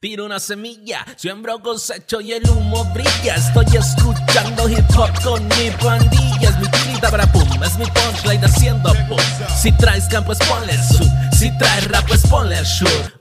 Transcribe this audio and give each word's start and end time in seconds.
Tiro 0.00 0.26
una 0.26 0.38
semilla, 0.38 1.04
siembro 1.16 1.58
cosecho 1.58 2.20
y 2.20 2.30
el 2.32 2.48
humo 2.48 2.84
brilla. 2.94 3.34
Estoy 3.34 3.66
escuchando 3.76 4.68
hip 4.68 4.84
hop 4.96 5.10
con 5.24 5.42
mi 5.42 5.72
pandilla. 5.82 6.50
Es 6.50 6.56
mi 6.60 7.00
para 7.00 7.26
pum, 7.32 7.42
es 7.64 7.76
mi 7.76 7.84
punchline 7.86 8.44
haciendo 8.44 8.92
pum. 9.08 9.18
Si 9.60 9.72
traes 9.72 10.06
campo, 10.06 10.30
es 10.30 10.38
ponle 10.38 10.74
sur. 10.84 11.04
Si 11.36 11.50
traes 11.58 11.88
rap, 11.88 12.06
pues 12.06 12.24
ponle. 12.28 12.58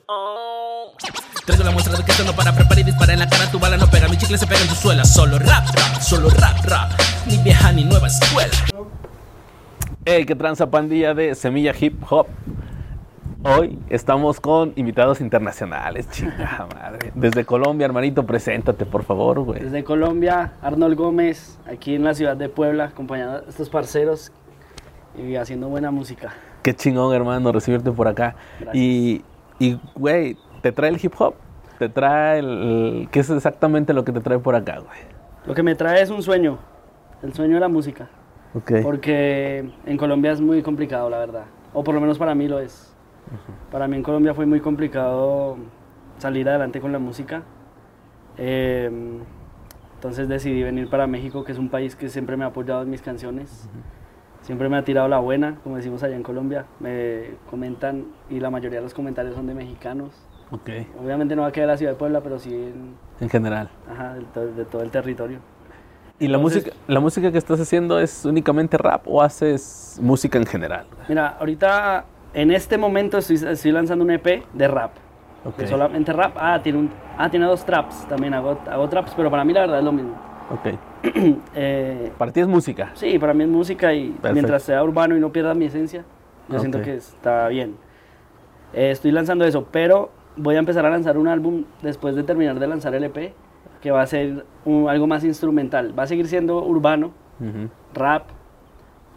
Oh. 0.05 0.93
Traigo 1.47 1.63
la 1.63 1.71
muestra 1.71 1.97
de 1.97 2.05
que 2.05 2.23
no 2.23 2.33
para 2.33 2.53
preparar 2.53 2.77
y 2.77 2.83
dispara 2.83 3.13
en 3.13 3.19
la 3.21 3.27
cara. 3.27 3.49
Tu 3.49 3.57
bala 3.57 3.75
no 3.77 3.89
pega, 3.89 4.07
mi 4.07 4.15
chicle 4.15 4.37
se 4.37 4.45
pega 4.45 4.61
en 4.61 4.67
tu 4.67 4.75
suela. 4.75 5.03
Solo 5.03 5.39
rap, 5.39 5.65
rap, 5.73 5.99
solo 5.99 6.29
rap, 6.29 6.63
rap. 6.63 6.91
Ni 7.25 7.37
vieja 7.37 7.71
ni 7.71 7.85
nueva 7.85 8.05
escuela. 8.05 8.53
Hey, 10.05 10.27
qué 10.27 10.35
tranza 10.35 10.69
pandilla 10.69 11.15
de 11.15 11.33
Semilla 11.33 11.73
Hip 11.79 12.03
Hop. 12.11 12.27
Hoy 13.49 13.79
estamos 13.89 14.41
con 14.41 14.73
invitados 14.75 15.21
internacionales, 15.21 16.09
chingada 16.11 16.67
madre. 16.75 17.13
Desde 17.15 17.45
Colombia, 17.45 17.85
hermanito, 17.85 18.25
preséntate, 18.25 18.85
por 18.85 19.03
favor, 19.03 19.39
güey. 19.39 19.61
Desde 19.61 19.85
Colombia, 19.85 20.51
Arnold 20.61 20.97
Gómez, 20.97 21.57
aquí 21.65 21.95
en 21.95 22.03
la 22.03 22.13
ciudad 22.13 22.35
de 22.35 22.49
Puebla, 22.49 22.85
acompañando 22.85 23.37
a 23.37 23.49
estos 23.49 23.69
parceros 23.69 24.33
y 25.17 25.37
haciendo 25.37 25.69
buena 25.69 25.91
música. 25.91 26.33
Qué 26.61 26.75
chingón, 26.75 27.15
hermano, 27.15 27.53
recibirte 27.53 27.89
por 27.89 28.09
acá. 28.09 28.35
Gracias. 28.59 28.75
Y, 28.75 29.23
y, 29.59 29.79
güey, 29.95 30.35
¿te 30.61 30.73
trae 30.73 30.89
el 30.89 30.99
hip 31.01 31.13
hop? 31.17 31.35
¿Te 31.79 31.87
trae 31.87 32.39
el, 32.39 33.07
¿Qué 33.11 33.21
es 33.21 33.29
exactamente 33.29 33.93
lo 33.93 34.03
que 34.03 34.11
te 34.11 34.19
trae 34.19 34.39
por 34.39 34.55
acá, 34.55 34.79
güey? 34.79 34.99
Lo 35.45 35.53
que 35.55 35.63
me 35.63 35.73
trae 35.75 36.01
es 36.01 36.09
un 36.09 36.21
sueño, 36.21 36.57
el 37.23 37.33
sueño 37.33 37.53
de 37.53 37.61
la 37.61 37.69
música, 37.69 38.09
Ok. 38.53 38.73
porque 38.83 39.69
en 39.85 39.95
Colombia 39.97 40.33
es 40.33 40.41
muy 40.41 40.61
complicado, 40.61 41.09
la 41.09 41.19
verdad, 41.19 41.45
o 41.73 41.81
por 41.85 41.95
lo 41.95 42.01
menos 42.01 42.17
para 42.17 42.35
mí 42.35 42.49
lo 42.49 42.59
es. 42.59 42.93
Para 43.71 43.87
mí 43.87 43.95
en 43.97 44.03
Colombia 44.03 44.33
fue 44.33 44.45
muy 44.45 44.59
complicado 44.61 45.57
salir 46.17 46.47
adelante 46.49 46.79
con 46.81 46.91
la 46.91 46.99
música. 46.99 47.43
Eh, 48.37 48.89
entonces 49.95 50.27
decidí 50.29 50.61
venir 50.63 50.89
para 50.89 51.07
México, 51.07 51.43
que 51.43 51.51
es 51.51 51.57
un 51.57 51.69
país 51.69 51.95
que 51.95 52.09
siempre 52.09 52.37
me 52.37 52.43
ha 52.43 52.47
apoyado 52.47 52.83
en 52.83 52.89
mis 52.89 53.01
canciones. 53.01 53.67
Siempre 54.41 54.69
me 54.69 54.77
ha 54.77 54.83
tirado 54.83 55.07
la 55.07 55.19
buena, 55.19 55.55
como 55.63 55.75
decimos 55.75 56.03
allá 56.03 56.15
en 56.15 56.23
Colombia. 56.23 56.65
Me 56.79 57.31
comentan 57.49 58.05
y 58.29 58.39
la 58.39 58.49
mayoría 58.49 58.79
de 58.79 58.83
los 58.83 58.93
comentarios 58.93 59.35
son 59.35 59.47
de 59.47 59.53
mexicanos. 59.55 60.11
Ok. 60.51 60.69
Obviamente 61.03 61.35
no 61.35 61.41
va 61.41 61.49
a 61.49 61.51
quedar 61.51 61.67
la 61.67 61.77
ciudad 61.77 61.91
de 61.93 61.97
Puebla, 61.97 62.21
pero 62.21 62.39
sí 62.39 62.53
en- 62.53 62.95
En 63.19 63.29
general. 63.29 63.69
ajá, 63.91 64.15
to- 64.33 64.47
de 64.47 64.63
todo 64.65 64.83
el 64.83 64.91
territorio. 64.91 65.39
¿Y 66.19 66.27
la 66.29 66.37
Entonces- 66.37 66.63
música, 66.65 66.77
la 66.87 66.99
música 66.99 67.31
que 67.31 67.37
estás 67.37 67.59
haciendo 67.59 67.99
es 67.99 68.23
únicamente 68.25 68.77
rap 68.77 69.01
o 69.07 69.21
haces 69.21 69.99
música 70.01 70.37
en 70.37 70.45
general? 70.45 70.85
Mira, 71.09 71.35
ahorita 71.39 72.05
en 72.41 72.51
este 72.51 72.77
momento 72.77 73.17
estoy, 73.17 73.35
estoy 73.37 73.71
lanzando 73.71 74.05
un 74.05 74.11
EP 74.11 74.43
de 74.53 74.67
rap. 74.67 74.91
Ok. 75.43 75.57
De 75.57 75.67
solamente 75.67 76.13
rap. 76.13 76.35
Ah, 76.39 76.59
tiene, 76.61 76.77
un, 76.79 76.89
ah, 77.17 77.29
tiene 77.29 77.45
dos 77.47 77.65
traps. 77.65 78.05
También 78.07 78.33
hago, 78.35 78.59
hago 78.69 78.87
traps, 78.89 79.13
pero 79.15 79.31
para 79.31 79.43
mí 79.43 79.53
la 79.53 79.61
verdad 79.61 79.79
es 79.79 79.83
lo 79.85 79.91
mismo. 79.91 80.13
Ok. 80.51 80.75
Eh, 81.55 82.11
Para 82.17 82.31
ti 82.31 82.39
es 82.41 82.47
música. 82.47 82.91
sí, 82.93 83.17
para 83.17 83.33
mí 83.33 83.43
es 83.43 83.49
música 83.49 83.91
y 83.93 84.15
mientras 84.33 84.61
sea 84.63 84.83
urbano 84.83 85.17
y 85.17 85.19
no 85.19 85.31
pierda 85.31 85.53
mi 85.55 85.65
esencia, 85.65 86.03
yo 86.49 86.59
siento 86.59 86.81
que 86.81 86.93
está 86.95 87.47
bien. 87.47 87.75
Eh, 88.73 88.91
estoy 88.91 89.11
lanzando 89.11 89.43
eso, 89.45 89.67
pero 89.71 90.11
voy 90.35 90.55
a 90.55 90.59
empezar 90.59 90.85
a 90.85 90.89
lanzar 90.91 91.17
un 91.17 91.27
álbum 91.27 91.63
después 91.81 92.15
de 92.15 92.23
terminar 92.23 92.59
de 92.59 92.67
lanzar 92.67 92.93
el 92.93 93.03
EP, 93.05 93.33
que 93.81 93.89
va 93.91 94.01
a 94.03 94.07
ser 94.07 94.45
un- 94.65 94.87
algo 94.89 95.07
más 95.07 95.23
instrumental. 95.23 95.97
Va 95.97 96.03
a 96.03 96.07
seguir 96.07 96.27
siendo 96.27 96.63
urbano, 96.63 97.11
rap, 97.93 98.23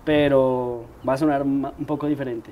pero 0.05 0.85
va 1.07 1.15
a 1.15 1.17
sonar 1.17 1.43
un 1.43 1.85
poco 1.87 2.07
diferente. 2.07 2.51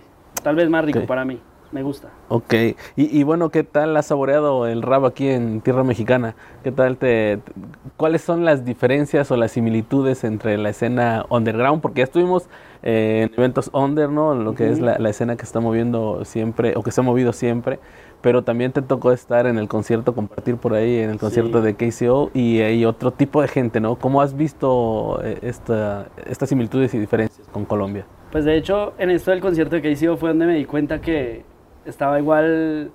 Tal 0.49 0.57
vez 0.57 0.71
más 0.71 0.83
rico 0.83 1.01
Ok. 1.01 1.05
para 1.05 1.27
mí. 1.27 1.39
Me 1.73 1.83
gusta. 1.83 2.09
Ok, 2.31 2.55
y, 2.55 2.75
y 2.97 3.23
bueno, 3.25 3.51
¿qué 3.51 3.63
tal 3.63 3.95
has 3.99 4.07
saboreado 4.07 4.67
el 4.67 4.81
rap 4.81 5.05
aquí 5.05 5.29
en 5.29 5.61
tierra 5.61 5.85
mexicana? 5.85 6.35
¿Qué 6.65 6.73
tal 6.73 6.97
te, 6.97 7.37
te- 7.37 7.53
cuáles 7.99 8.23
son 8.23 8.47
las 8.47 8.65
diferencias 8.65 9.31
o 9.31 9.37
las 9.37 9.51
similitudes 9.53 10.25
entre 10.25 10.57
la 10.57 10.71
escena 10.71 11.27
underground? 11.29 11.83
Porque 11.83 11.99
ya 11.99 12.05
estuvimos 12.05 12.49
eh, 12.83 13.29
en 13.29 13.35
eventos 13.39 13.69
under, 13.75 14.09
¿no? 14.09 14.35
Lo 14.35 14.55
que 14.55 14.71
es 14.71 14.81
la, 14.81 14.99
la 14.99 15.11
escena 15.11 15.37
que 15.37 15.43
está 15.43 15.61
moviendo 15.61 16.25
siempre, 16.25 16.73
o 16.75 16.83
que 16.83 16.91
se 16.93 17.03
ha 17.03 17.05
movido 17.05 17.35
siempre, 17.35 17.79
pero 18.23 18.43
también 18.43 18.73
te 18.73 18.81
tocó 18.81 19.13
estar 19.13 19.47
en 19.47 19.59
el 19.59 19.69
concierto, 19.69 20.15
compartir 20.15 20.57
por 20.57 20.73
ahí 20.73 21.01
en 21.01 21.11
el 21.11 21.19
concierto 21.19 21.59
Sí. 21.63 21.67
de 21.67 21.75
KCO 21.75 22.31
y 22.33 22.61
hay 22.63 22.87
otro 22.87 23.11
tipo 23.11 23.43
de 23.43 23.49
gente, 23.49 23.79
¿no? 23.79 23.97
¿Cómo 23.97 24.23
has 24.23 24.35
visto 24.35 25.21
eh, 25.23 25.37
esta, 25.43 26.07
estas 26.25 26.49
similitudes 26.49 26.95
y 26.95 26.99
diferencias 26.99 27.47
con 27.49 27.67
Colombia? 27.67 28.07
Pues 28.31 28.45
de 28.45 28.57
hecho, 28.57 28.93
en 28.99 29.11
esto 29.11 29.31
del 29.31 29.41
concierto 29.41 29.81
que 29.81 29.91
hice 29.91 30.15
fue 30.17 30.31
donde 30.31 30.47
me 30.47 30.55
di 30.57 30.65
cuenta 30.67 31.01
que 31.01 31.45
estaba 31.87 32.19
igual 32.19 32.91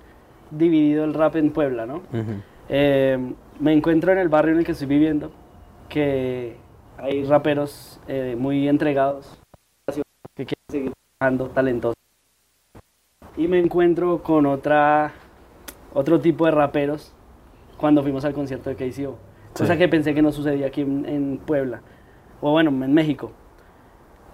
dividido 0.50 1.04
el 1.04 1.14
rap 1.14 1.36
en 1.36 1.50
Puebla, 1.50 1.86
¿no? 1.86 2.02
Eh, 2.68 3.18
me 3.58 3.72
encuentro 3.72 4.12
en 4.12 4.18
el 4.18 4.28
barrio 4.28 4.52
en 4.52 4.60
el 4.60 4.64
que 4.64 4.72
estoy 4.72 4.86
viviendo, 4.86 5.32
que 5.88 6.56
hay 6.98 7.24
raperos 7.24 8.00
eh, 8.06 8.36
muy 8.38 8.68
entregados, 8.68 9.38
que 10.36 10.46
quieren 10.46 10.64
seguir 10.70 10.92
trabajando, 11.18 11.48
talentosos. 11.48 11.96
Y 13.36 13.48
me 13.48 13.58
encuentro 13.58 14.22
con 14.22 14.46
otra, 14.46 15.12
otro 15.92 16.20
tipo 16.20 16.44
de 16.46 16.52
raperos 16.52 17.12
cuando 17.76 18.02
fuimos 18.02 18.24
al 18.24 18.32
concierto 18.34 18.70
de 18.70 18.76
KCO. 18.76 19.16
Cosa 19.52 19.72
Sí. 19.72 19.78
que 19.78 19.88
pensé 19.88 20.14
que 20.14 20.22
no 20.22 20.30
sucedía 20.30 20.68
aquí 20.68 20.82
en, 20.82 21.04
en 21.06 21.38
Puebla, 21.38 21.80
o 22.40 22.52
bueno, 22.52 22.70
en 22.70 22.94
México. 22.94 23.32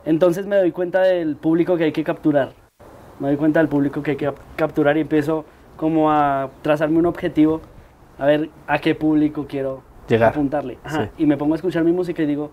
Entonces 0.05 0.47
me 0.47 0.57
doy 0.57 0.73
cuenta 0.73 1.01
del 1.03 1.37
público 1.37 1.77
que 1.77 1.85
hay 1.85 1.93
que 1.93 2.05
capturar. 2.05 2.53
Me 3.19 3.29
doy 3.29 3.37
cuenta 3.37 3.61
del 3.61 3.69
público 3.69 4.03
que 4.03 4.13
hay 4.13 4.17
que 4.17 4.27
cap- 4.27 4.39
capturar 4.57 4.97
y 4.97 5.01
empiezo 5.01 5.45
como 5.77 6.11
a 6.11 6.51
trazarme 6.63 6.99
un 6.99 7.07
objetivo, 7.07 7.61
a 8.19 8.27
ver 8.27 8.51
a 8.67 8.79
qué 8.79 8.95
público 8.95 9.47
quiero 9.49 9.83
Llegar. 10.09 10.31
apuntarle. 10.31 10.79
Ajá, 10.85 11.05
Sí. 11.17 11.23
Y 11.23 11.27
me 11.27 11.37
pongo 11.37 11.55
a 11.55 11.57
escuchar 11.57 11.85
mi 11.85 11.93
música 11.93 12.23
y 12.23 12.27
digo, 12.27 12.51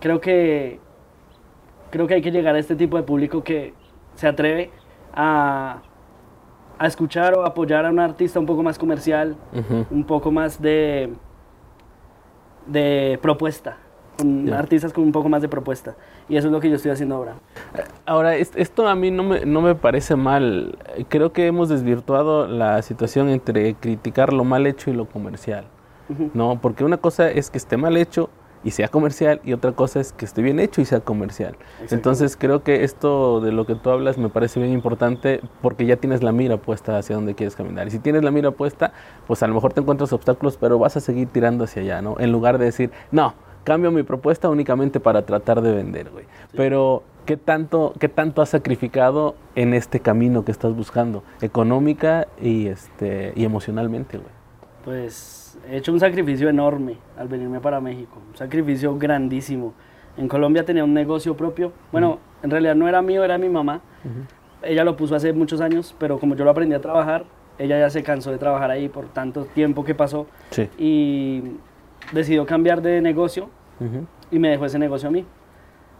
creo 0.00 0.20
que 0.20 0.80
creo 1.90 2.06
que 2.06 2.14
hay 2.14 2.22
que 2.22 2.30
llegar 2.32 2.54
a 2.54 2.58
este 2.58 2.74
tipo 2.74 2.96
de 2.96 3.02
público 3.02 3.44
que 3.44 3.74
se 4.14 4.26
atreve 4.26 4.70
a, 5.14 5.82
a 6.78 6.86
escuchar 6.86 7.34
o 7.36 7.44
apoyar 7.44 7.84
a 7.84 7.90
un 7.90 7.98
artista 8.00 8.40
un 8.40 8.46
poco 8.46 8.62
más 8.62 8.78
comercial, 8.78 9.36
un 9.90 10.04
poco 10.04 10.30
más 10.32 10.60
de, 10.60 11.12
de 12.66 13.18
propuesta, 13.20 13.76
con 14.16 14.52
artistas 14.52 14.92
con 14.92 15.04
un 15.04 15.12
poco 15.12 15.28
más 15.28 15.42
de 15.42 15.48
propuesta. 15.48 15.96
Y 16.28 16.36
eso 16.36 16.48
es 16.48 16.52
lo 16.52 16.60
que 16.60 16.68
yo 16.70 16.76
estoy 16.76 16.90
haciendo 16.90 17.16
ahora. 17.16 17.34
Ahora, 18.06 18.36
es- 18.36 18.52
esto 18.56 18.86
a 18.88 18.94
mí 18.94 19.10
no 19.10 19.22
me, 19.22 19.44
no 19.46 19.60
me 19.60 19.74
parece 19.74 20.16
mal. 20.16 20.78
Creo 21.08 21.32
que 21.32 21.46
hemos 21.46 21.68
desvirtuado 21.68 22.46
la 22.46 22.82
situación 22.82 23.28
entre 23.28 23.74
criticar 23.74 24.32
lo 24.32 24.44
mal 24.44 24.66
hecho 24.66 24.90
y 24.90 24.94
lo 24.94 25.06
comercial. 25.06 25.64
No, 26.34 26.58
porque 26.60 26.84
una 26.84 26.98
cosa 26.98 27.30
es 27.30 27.50
que 27.50 27.56
esté 27.56 27.78
mal 27.78 27.96
hecho 27.96 28.28
y 28.64 28.72
sea 28.72 28.88
comercial 28.88 29.40
y 29.44 29.54
otra 29.54 29.72
cosa 29.72 29.98
es 29.98 30.12
que 30.12 30.24
esté 30.26 30.42
bien 30.42 30.60
hecho 30.60 30.82
y 30.82 30.84
sea 30.84 31.00
comercial. 31.00 31.56
Entonces 31.90 32.36
creo 32.36 32.62
que 32.62 32.84
esto 32.84 33.40
de 33.40 33.50
lo 33.50 33.64
que 33.66 33.76
tú 33.76 33.88
hablas 33.88 34.18
me 34.18 34.28
parece 34.28 34.60
bien 34.60 34.72
importante 34.72 35.40
porque 35.62 35.86
ya 35.86 35.96
tienes 35.96 36.22
la 36.22 36.30
mira 36.32 36.58
puesta 36.58 36.98
hacia 36.98 37.16
donde 37.16 37.34
quieres 37.34 37.56
caminar. 37.56 37.86
Y 37.88 37.90
si 37.92 37.98
tienes 37.98 38.22
la 38.24 38.30
mira 38.30 38.50
puesta, 38.50 38.92
pues 39.26 39.42
a 39.42 39.46
lo 39.48 39.54
mejor 39.54 39.72
te 39.72 39.80
encuentras 39.80 40.12
obstáculos, 40.12 40.58
pero 40.58 40.78
vas 40.78 40.96
a 40.98 41.00
seguir 41.00 41.28
tirando 41.28 41.64
hacia 41.64 41.80
allá, 41.82 42.02
¿no? 42.02 42.16
En 42.20 42.30
lugar 42.30 42.58
de 42.58 42.66
decir, 42.66 42.90
no, 43.10 43.32
cambio 43.64 43.90
mi 43.90 44.02
propuesta 44.02 44.48
únicamente 44.48 45.00
para 45.00 45.22
tratar 45.22 45.60
de 45.62 45.72
vender, 45.72 46.10
güey. 46.10 46.24
Pero 46.56 47.02
¿qué 47.26 47.36
tanto, 47.36 47.92
¿qué 47.98 48.08
tanto 48.08 48.42
has 48.42 48.48
sacrificado 48.50 49.34
en 49.54 49.74
este 49.74 50.00
camino 50.00 50.44
que 50.44 50.52
estás 50.52 50.74
buscando? 50.74 51.22
Económica 51.40 52.26
y, 52.40 52.66
este, 52.66 53.32
y 53.36 53.44
emocionalmente, 53.44 54.18
güey. 54.18 54.30
Pues 54.84 55.58
he 55.70 55.76
hecho 55.76 55.92
un 55.92 56.00
sacrificio 56.00 56.48
enorme 56.48 56.96
al 57.16 57.28
venirme 57.28 57.60
para 57.60 57.80
México, 57.80 58.18
un 58.30 58.36
sacrificio 58.36 58.96
grandísimo. 58.98 59.74
En 60.16 60.28
Colombia 60.28 60.64
tenía 60.64 60.84
un 60.84 60.92
negocio 60.92 61.36
propio. 61.36 61.72
Bueno, 61.92 62.18
en 62.42 62.50
realidad 62.50 62.74
no 62.74 62.88
era 62.88 63.00
mío, 63.00 63.22
era 63.24 63.38
mi 63.38 63.48
mamá. 63.48 63.80
Ella 64.62 64.84
lo 64.84 64.96
puso 64.96 65.14
hace 65.14 65.32
muchos 65.32 65.60
años, 65.60 65.94
pero 65.98 66.18
como 66.18 66.34
yo 66.34 66.44
lo 66.44 66.50
aprendí 66.50 66.74
a 66.74 66.80
trabajar, 66.80 67.24
ella 67.58 67.78
ya 67.78 67.90
se 67.90 68.02
cansó 68.02 68.30
de 68.30 68.38
trabajar 68.38 68.70
ahí 68.70 68.88
por 68.88 69.06
tanto 69.06 69.44
tiempo 69.44 69.84
que 69.84 69.94
pasó 69.94 70.26
Sí. 70.50 70.68
y 70.78 71.42
decidió 72.10 72.44
cambiar 72.46 72.82
de 72.82 73.00
negocio 73.00 73.48
Ujú. 73.80 74.06
y 74.30 74.38
me 74.38 74.48
dejó 74.50 74.64
ese 74.66 74.78
negocio 74.78 75.08
a 75.08 75.12
mí. 75.12 75.24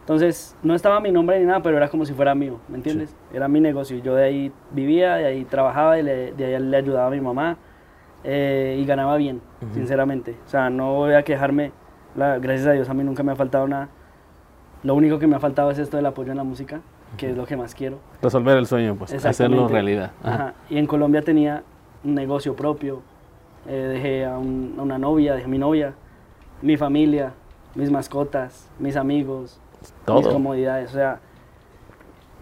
Entonces, 0.00 0.56
no 0.64 0.74
estaba 0.74 0.98
mi 0.98 1.12
nombre 1.12 1.38
ni 1.38 1.46
nada, 1.46 1.62
pero 1.62 1.76
era 1.76 1.88
como 1.88 2.04
si 2.04 2.12
fuera 2.12 2.34
mío, 2.34 2.58
¿me 2.68 2.76
entiendes? 2.76 3.14
Era 3.32 3.46
mi 3.46 3.60
negocio. 3.60 3.98
Yo 3.98 4.16
de 4.16 4.24
ahí 4.24 4.52
vivía, 4.72 5.14
de 5.14 5.26
ahí 5.26 5.44
trabajaba, 5.44 5.98
y 5.98 6.02
le- 6.02 6.32
de 6.32 6.44
ahí 6.56 6.60
le 6.62 6.76
ayudaba 6.76 7.06
a 7.06 7.10
mi 7.10 7.20
mamá 7.20 7.56
eh, 8.24 8.78
y 8.80 8.84
ganaba 8.84 9.16
bien, 9.16 9.40
sinceramente. 9.72 10.36
O 10.44 10.48
sea, 10.48 10.70
no 10.70 10.94
voy 10.94 11.14
a 11.14 11.22
quejarme. 11.22 11.70
La- 12.16 12.38
gracias 12.38 12.66
a 12.66 12.72
Dios 12.72 12.88
a 12.88 12.94
mí 12.94 13.04
nunca 13.04 13.22
me 13.22 13.30
ha 13.32 13.36
faltado 13.36 13.66
nada. 13.68 13.88
Lo 14.82 14.94
único 14.96 15.18
que 15.20 15.26
me 15.28 15.36
ha 15.36 15.40
faltado 15.40 15.70
es 15.70 15.78
esto 15.78 15.96
del 15.96 16.06
apoyo 16.06 16.32
en 16.32 16.36
la 16.38 16.44
música, 16.44 16.80
que 17.16 17.30
es 17.30 17.36
lo 17.36 17.46
que 17.46 17.56
más 17.56 17.72
quiero. 17.74 17.98
Resolver 18.20 18.56
el 18.56 18.66
sueño, 18.66 18.96
pues, 18.96 19.12
hacerlo 19.24 19.68
realidad. 19.68 20.10
Ajá. 20.24 20.34
Ajá. 20.34 20.54
Y 20.68 20.78
en 20.78 20.86
Colombia 20.86 21.22
tenía 21.22 21.62
un 22.04 22.14
negocio 22.16 22.56
propio. 22.56 23.02
Eh, 23.66 23.72
dejé 23.72 24.24
a, 24.24 24.38
un- 24.38 24.74
a 24.78 24.82
una 24.82 24.98
novia, 24.98 25.34
dejé 25.34 25.44
a 25.46 25.48
mi 25.48 25.58
novia, 25.58 25.94
mi 26.62 26.76
familia, 26.76 27.32
mis 27.74 27.90
mascotas, 27.90 28.68
mis 28.78 28.96
amigos, 28.96 29.60
mis 29.80 29.92
Todo. 30.04 30.32
comodidades. 30.32 30.90
O 30.90 30.94
sea, 30.94 31.20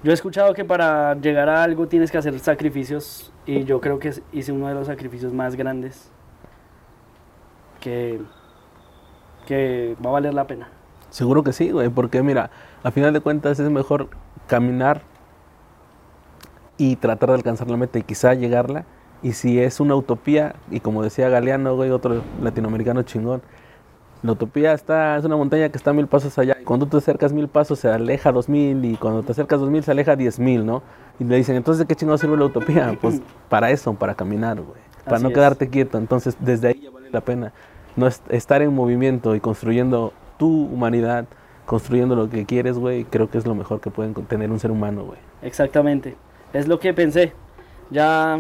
yo 0.03 0.11
he 0.11 0.15
escuchado 0.15 0.55
que 0.55 0.65
para 0.65 1.15
llegar 1.15 1.49
a 1.51 1.63
algo 1.63 1.87
tienes 1.89 2.11
que 2.11 2.17
hacer 2.19 2.39
sacrificios 2.39 3.31
Y 3.47 3.65
yo 3.65 3.81
creo 3.81 3.99
que 3.99 4.13
hice 4.33 4.53
uno 4.53 4.69
de 4.69 4.75
los 4.75 4.87
sacrificios 4.87 5.33
más 5.33 5.57
grandes 5.57 6.11
que, 7.81 8.21
que 9.47 9.97
va 10.05 10.11
a 10.11 10.13
valer 10.15 10.35
la 10.35 10.47
pena. 10.47 10.69
Seguro 11.11 11.43
que 11.43 11.53
sí, 11.53 11.71
güey, 11.71 11.89
porque 11.89 12.23
mira, 12.23 12.51
a 12.83 12.91
final 12.93 13.13
de 13.13 13.21
cuentas 13.21 13.59
es 13.59 13.69
mejor 13.71 14.09
caminar 14.47 15.03
y 16.77 16.97
tratar 16.97 17.31
de 17.31 17.35
alcanzar 17.37 17.69
la 17.71 17.77
meta 17.77 17.99
y 17.99 18.03
quizá 18.03 18.35
llegarla. 18.35 18.85
Y 19.23 19.33
si 19.33 19.61
es 19.61 19.81
una 19.81 19.95
utopía, 19.97 20.55
y 20.71 20.81
como 20.81 21.03
decía 21.03 21.29
Galeano, 21.29 21.77
güey, 21.77 21.91
otro 21.91 22.23
latinoamericano 22.43 23.03
chingón, 23.03 23.43
la 24.23 24.33
utopía 24.33 24.73
está, 24.73 25.17
es 25.17 25.25
una 25.25 25.37
montaña 25.37 25.69
que 25.71 25.77
está 25.79 25.93
mil 25.93 26.07
pasos 26.07 26.39
allá. 26.39 26.57
Y 26.61 26.65
cuando 26.65 26.87
tú 26.87 26.93
te 26.93 26.97
acercas 26.99 27.33
mil 27.33 27.49
pasos 27.49 27.79
se 27.79 27.89
aleja 27.89 28.33
dos 28.33 28.49
mil 28.49 28.85
y 28.85 28.97
cuando 28.97 29.23
te 29.23 29.33
acercas 29.33 29.61
dos 29.61 29.71
mil 29.71 29.83
se 29.83 29.91
aleja 29.91 30.15
diez 30.17 30.39
mil, 30.39 30.65
¿no? 30.67 30.83
Y 31.19 31.25
le 31.25 31.37
dicen, 31.37 31.57
entonces 31.57 31.81
¿de 31.81 31.87
qué 31.87 31.95
chingado 31.97 32.19
sirve 32.19 32.37
la 32.37 32.45
utopía? 32.47 32.97
Pues 33.01 33.21
para 33.49 33.71
eso, 33.71 33.93
para 33.95 34.15
caminar, 34.15 34.61
güey. 34.61 34.81
Para 35.05 35.17
Así 35.17 35.23
no 35.25 35.29
es. 35.31 35.35
quedarte 35.35 35.69
quieto. 35.69 35.97
Entonces 35.99 36.37
desde 36.41 36.69
ahí 36.69 36.81
ya 36.83 36.91
vale 36.91 37.11
la 37.11 37.21
pena. 37.23 37.53
No 37.97 38.07
es- 38.07 38.23
estar 38.29 38.61
en 38.63 38.75
movimiento 38.75 39.35
y 39.35 39.41
construyendo 39.41 40.13
tu 40.39 40.65
humanidad, 40.67 41.27
construyendo 41.67 42.15
lo 42.15 42.29
que 42.31 42.45
quieres, 42.47 42.79
güey, 42.79 43.05
creo 43.05 43.31
que 43.31 43.39
es 43.39 43.47
lo 43.47 43.55
mejor 43.55 43.81
que 43.81 43.91
pueden 43.91 44.13
tener 44.15 44.51
un 44.51 44.59
ser 44.59 44.71
humano, 44.71 45.05
güey. 45.05 45.19
Exactamente. 45.43 46.17
Es 46.53 46.69
lo 46.69 46.79
que 46.79 46.93
pensé. 46.95 47.33
Ya 47.91 48.39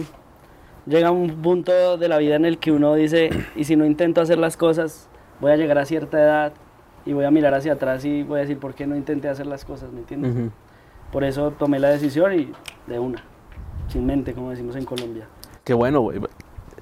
llega 0.86 1.10
un 1.10 1.42
punto 1.42 1.96
de 1.96 2.08
la 2.08 2.18
vida 2.18 2.36
en 2.36 2.44
el 2.44 2.58
que 2.58 2.72
uno 2.72 2.94
dice, 2.94 3.30
y 3.56 3.64
si 3.64 3.76
no 3.76 3.84
intento 3.84 4.20
hacer 4.20 4.38
las 4.38 4.56
cosas, 4.56 5.08
voy 5.40 5.52
a 5.52 5.56
llegar 5.56 5.78
a 5.78 5.84
cierta 5.84 6.20
edad 6.20 6.52
y 7.06 7.12
voy 7.12 7.24
a 7.24 7.30
mirar 7.30 7.54
hacia 7.54 7.74
atrás 7.74 8.04
y 8.04 8.22
voy 8.22 8.38
a 8.38 8.40
decir, 8.42 8.58
¿por 8.58 8.74
qué 8.74 8.86
no 8.86 8.96
intenté 8.96 9.28
hacer 9.28 9.46
las 9.46 9.64
cosas? 9.64 9.90
¿Me 9.92 10.00
entiendes? 10.00 10.34
Ujú. 10.34 10.50
Por 11.12 11.24
eso 11.24 11.50
tomé 11.52 11.78
la 11.78 11.88
decisión 11.88 12.38
y 12.38 12.52
de 12.86 12.98
una, 12.98 13.22
sin 13.88 14.06
mente, 14.06 14.32
como 14.32 14.50
decimos 14.50 14.76
en 14.76 14.84
Colombia. 14.84 15.26
Qué 15.64 15.74
bueno, 15.74 16.00
güey. 16.00 16.20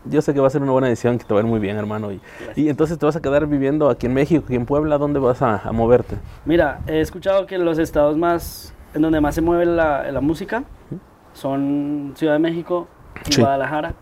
Yo 0.04 0.22
sé 0.22 0.32
que 0.32 0.40
va 0.40 0.46
a 0.46 0.50
ser 0.50 0.62
una 0.62 0.72
buena 0.72 0.88
decisión, 0.88 1.18
que 1.18 1.24
te 1.24 1.34
va 1.34 1.40
a 1.40 1.42
ir 1.42 1.48
muy 1.48 1.60
bien, 1.60 1.76
hermano. 1.76 2.12
Y, 2.12 2.20
y 2.56 2.68
entonces 2.68 2.98
te 2.98 3.04
vas 3.04 3.16
a 3.16 3.20
quedar 3.20 3.46
viviendo 3.46 3.90
aquí 3.90 4.06
en 4.06 4.14
México, 4.14 4.44
aquí 4.44 4.54
en 4.54 4.64
Puebla, 4.64 4.96
¿dónde 4.96 5.18
vas 5.18 5.42
a, 5.42 5.58
a 5.58 5.72
moverte? 5.72 6.16
Mira, 6.44 6.80
he 6.86 7.00
escuchado 7.00 7.46
que 7.46 7.58
los 7.58 7.78
estados 7.78 8.16
más, 8.16 8.74
en 8.94 9.02
donde 9.02 9.20
más 9.20 9.34
se 9.34 9.40
mueve 9.40 9.66
la, 9.66 10.10
la 10.10 10.20
música 10.20 10.64
son 11.32 12.12
Ciudad 12.16 12.34
de 12.34 12.38
México 12.38 12.86
Sí. 13.28 13.40
Guadalajara. 13.40 13.94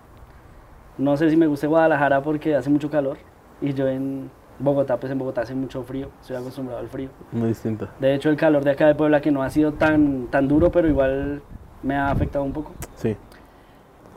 No 0.99 1.17
sé 1.17 1.31
si 1.31 1.37
me 1.37 1.47
guste 1.47 1.67
Guadalajara 1.67 2.23
porque 2.23 2.55
hace 2.55 2.71
mucho 2.71 2.91
calor 2.91 3.19
y 3.61 3.73
yo 3.75 3.87
en 3.87 4.31
Bogotá, 4.59 4.97
pues 4.97 5.13
en 5.13 5.19
Bogotá 5.19 5.43
hace 5.43 5.55
mucho 5.55 5.83
frío, 5.83 6.09
estoy 6.21 6.37
acostumbrado 6.37 6.81
al 6.81 6.89
frío. 6.89 7.11
Muy 7.33 7.49
distinto. 7.49 7.89
De 8.01 8.15
hecho, 8.15 8.31
el 8.31 8.37
calor 8.37 8.65
de 8.65 8.71
acá 8.71 8.87
de 8.87 8.95
Puebla 8.95 9.21
que 9.21 9.31
no 9.31 9.43
ha 9.43 9.51
sido 9.51 9.73
tan, 9.73 10.29
tan 10.29 10.49
duro, 10.49 10.71
pero 10.71 10.89
igual 10.89 11.43
me 11.83 11.97
ha 11.97 12.11
afectado 12.11 12.45
un 12.45 12.53
poco. 12.53 12.73
Sí. 12.95 13.17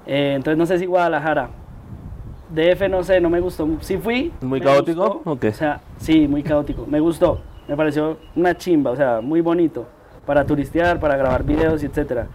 Eh, 0.06 0.34
entonces 0.36 0.58
no 0.58 0.66
sé 0.66 0.80
si 0.80 0.86
Guadalajara. 0.86 1.50
DF 2.50 2.90
no 2.90 3.04
sé, 3.04 3.20
no 3.22 3.30
me 3.30 3.40
gustó. 3.42 3.68
Sí 3.82 3.98
fui. 3.98 4.34
¿Muy 4.42 4.60
caótico 4.60 5.16
gustó. 5.16 5.32
o 5.32 5.40
qué? 5.40 5.50
O 5.50 5.54
sea, 5.54 5.82
sí, 5.98 6.28
muy 6.28 6.42
caótico. 6.42 6.86
Me 6.88 7.00
gustó. 7.00 7.42
Me 7.68 7.76
pareció 7.76 8.18
una 8.36 8.58
chimba, 8.58 8.92
o 8.92 8.96
sea, 8.96 9.22
muy 9.22 9.42
bonito 9.42 9.86
para 10.26 10.46
turistear, 10.46 11.00
para 11.00 11.18
grabar 11.18 11.44
videos 11.44 11.84
y 11.84 11.86
etcétera. 11.86 12.28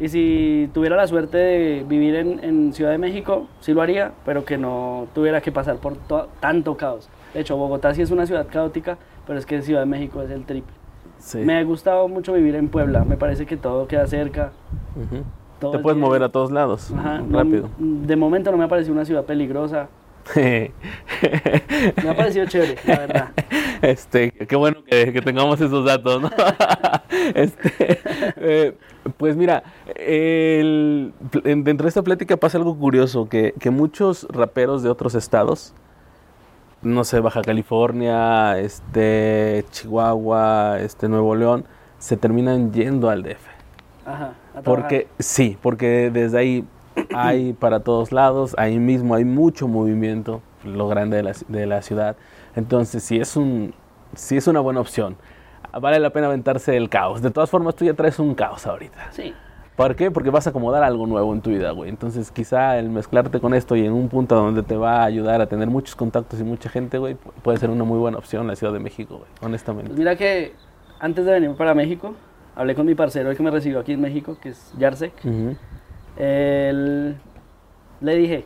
Y 0.00 0.08
si 0.08 0.68
tuviera 0.74 0.96
la 0.96 1.06
suerte 1.06 1.38
de 1.38 1.84
vivir 1.88 2.16
en, 2.16 2.42
en 2.42 2.72
Ciudad 2.72 2.90
de 2.90 2.98
México, 2.98 3.46
sí 3.60 3.72
lo 3.72 3.80
haría, 3.82 4.12
pero 4.24 4.44
que 4.44 4.58
no 4.58 5.06
tuviera 5.14 5.40
que 5.40 5.52
pasar 5.52 5.76
por 5.76 5.96
to- 5.96 6.28
tanto 6.40 6.76
caos. 6.76 7.08
De 7.32 7.40
hecho, 7.40 7.56
Bogotá 7.56 7.94
sí 7.94 8.02
es 8.02 8.10
una 8.10 8.26
ciudad 8.26 8.46
caótica, 8.50 8.98
pero 9.26 9.38
es 9.38 9.46
que 9.46 9.62
Ciudad 9.62 9.80
de 9.80 9.86
México 9.86 10.20
es 10.22 10.30
el 10.30 10.44
triple. 10.44 10.72
sí. 11.18 11.38
Me 11.38 11.56
ha 11.56 11.62
gustado 11.64 12.08
mucho 12.08 12.32
vivir 12.32 12.56
en 12.56 12.68
Puebla, 12.68 13.04
me 13.04 13.16
parece 13.16 13.46
que 13.46 13.56
todo 13.56 13.86
queda 13.86 14.06
cerca. 14.08 14.50
Todo 15.60 15.70
Te 15.70 15.76
es 15.78 15.82
puedes 15.82 15.96
bien- 15.96 16.06
mover 16.08 16.22
a 16.24 16.28
todos 16.28 16.50
lados, 16.50 16.90
Ajá, 16.92 17.20
no, 17.20 17.38
rápido. 17.38 17.68
de 17.78 18.16
momento 18.16 18.50
no 18.50 18.56
me 18.58 18.64
ha 18.64 18.68
parecido 18.68 18.94
una 18.94 19.04
ciudad 19.04 19.24
peligrosa. 19.24 19.88
Me 22.02 22.10
ha 22.10 22.16
parecido 22.16 22.46
chévere, 22.46 22.76
la 22.86 22.98
verdad. 22.98 23.28
Este, 23.82 24.30
qué 24.32 24.56
bueno 24.56 24.82
que, 24.84 25.12
que 25.12 25.20
tengamos 25.20 25.60
esos 25.60 25.84
datos, 25.84 26.22
¿no? 26.22 26.30
Este, 27.34 27.98
eh, 28.36 28.74
pues 29.18 29.36
mira, 29.36 29.62
el- 29.94 31.12
en- 31.44 31.64
dentro 31.64 31.84
de 31.84 31.88
esta 31.88 32.02
plática 32.02 32.36
pasa 32.38 32.56
algo 32.58 32.76
curioso, 32.78 33.28
que, 33.28 33.52
que 33.60 33.68
muchos 33.70 34.26
raperos 34.30 34.82
de 34.82 34.88
otros 34.88 35.14
estados, 35.14 35.74
no 36.82 37.04
sé, 37.04 37.20
Baja 37.20 37.42
California, 37.42 38.58
este, 38.58 39.64
Chihuahua, 39.70 40.78
este, 40.80 41.08
Nuevo 41.08 41.34
León, 41.34 41.64
se 41.98 42.16
terminan 42.16 42.72
yendo 42.72 43.10
al 43.10 43.22
DF. 43.22 43.40
Ajá. 44.06 44.32
a. 44.54 44.62
Porque, 44.62 45.08
sí, 45.18 45.58
porque 45.60 46.10
desde 46.10 46.38
ahí 46.38 46.64
hay 47.14 47.52
para 47.52 47.80
todos 47.80 48.12
lados, 48.12 48.54
ahí 48.58 48.78
mismo 48.78 49.14
hay 49.14 49.24
mucho 49.24 49.68
movimiento, 49.68 50.42
lo 50.64 50.88
grande 50.88 51.16
de 51.18 51.22
la, 51.22 51.32
de 51.48 51.66
la 51.66 51.82
ciudad. 51.82 52.16
Entonces, 52.56 53.02
sí 53.02 53.18
es, 53.18 53.36
un, 53.36 53.74
sí 54.14 54.36
es 54.36 54.46
una 54.46 54.60
buena 54.60 54.80
opción. 54.80 55.16
Vale 55.80 55.98
la 55.98 56.10
pena 56.10 56.28
aventarse 56.28 56.76
el 56.76 56.88
caos. 56.88 57.20
De 57.20 57.30
todas 57.30 57.50
formas, 57.50 57.74
tú 57.74 57.84
ya 57.84 57.94
traes 57.94 58.18
un 58.18 58.34
caos 58.34 58.66
ahorita. 58.66 59.08
Sí, 59.12 59.34
¿Por 59.76 59.96
qué? 59.96 60.12
Porque 60.12 60.30
vas 60.30 60.46
a 60.46 60.50
acomodar 60.50 60.84
algo 60.84 61.04
nuevo 61.04 61.34
en 61.34 61.40
tu 61.40 61.50
vida, 61.50 61.72
güey. 61.72 61.90
Entonces, 61.90 62.30
quizá 62.30 62.78
el 62.78 62.90
mezclarte 62.90 63.40
con 63.40 63.54
esto 63.54 63.74
y 63.74 63.84
en 63.84 63.92
un 63.92 64.08
punto 64.08 64.36
donde 64.36 64.62
te 64.62 64.76
va 64.76 64.98
a 65.02 65.04
ayudar 65.04 65.40
a 65.40 65.46
tener 65.48 65.66
muchos 65.68 65.96
contactos 65.96 66.38
y 66.38 66.44
mucha 66.44 66.68
gente, 66.68 66.96
güey, 66.98 67.14
pu- 67.14 67.32
puede 67.42 67.58
ser 67.58 67.70
una 67.70 67.82
muy 67.82 67.98
buena 67.98 68.18
opción 68.18 68.46
la 68.46 68.54
Ciudad 68.54 68.72
de 68.72 68.78
México, 68.78 69.16
güey, 69.16 69.28
honestamente. 69.42 69.88
pues 69.88 69.98
mira 69.98 70.14
que 70.14 70.52
antes 71.00 71.24
de 71.26 71.32
venir 71.32 71.56
para 71.56 71.74
México, 71.74 72.14
hablé 72.54 72.76
con 72.76 72.86
mi 72.86 72.94
parcero, 72.94 73.32
el 73.32 73.36
que 73.36 73.42
me 73.42 73.50
recibió 73.50 73.80
aquí 73.80 73.94
en 73.94 74.00
México, 74.00 74.36
que 74.40 74.50
es 74.50 74.72
Yarsek. 74.78 75.12
Ujú. 75.24 75.56
Él, 76.16 77.16
le 78.00 78.14
dije, 78.16 78.44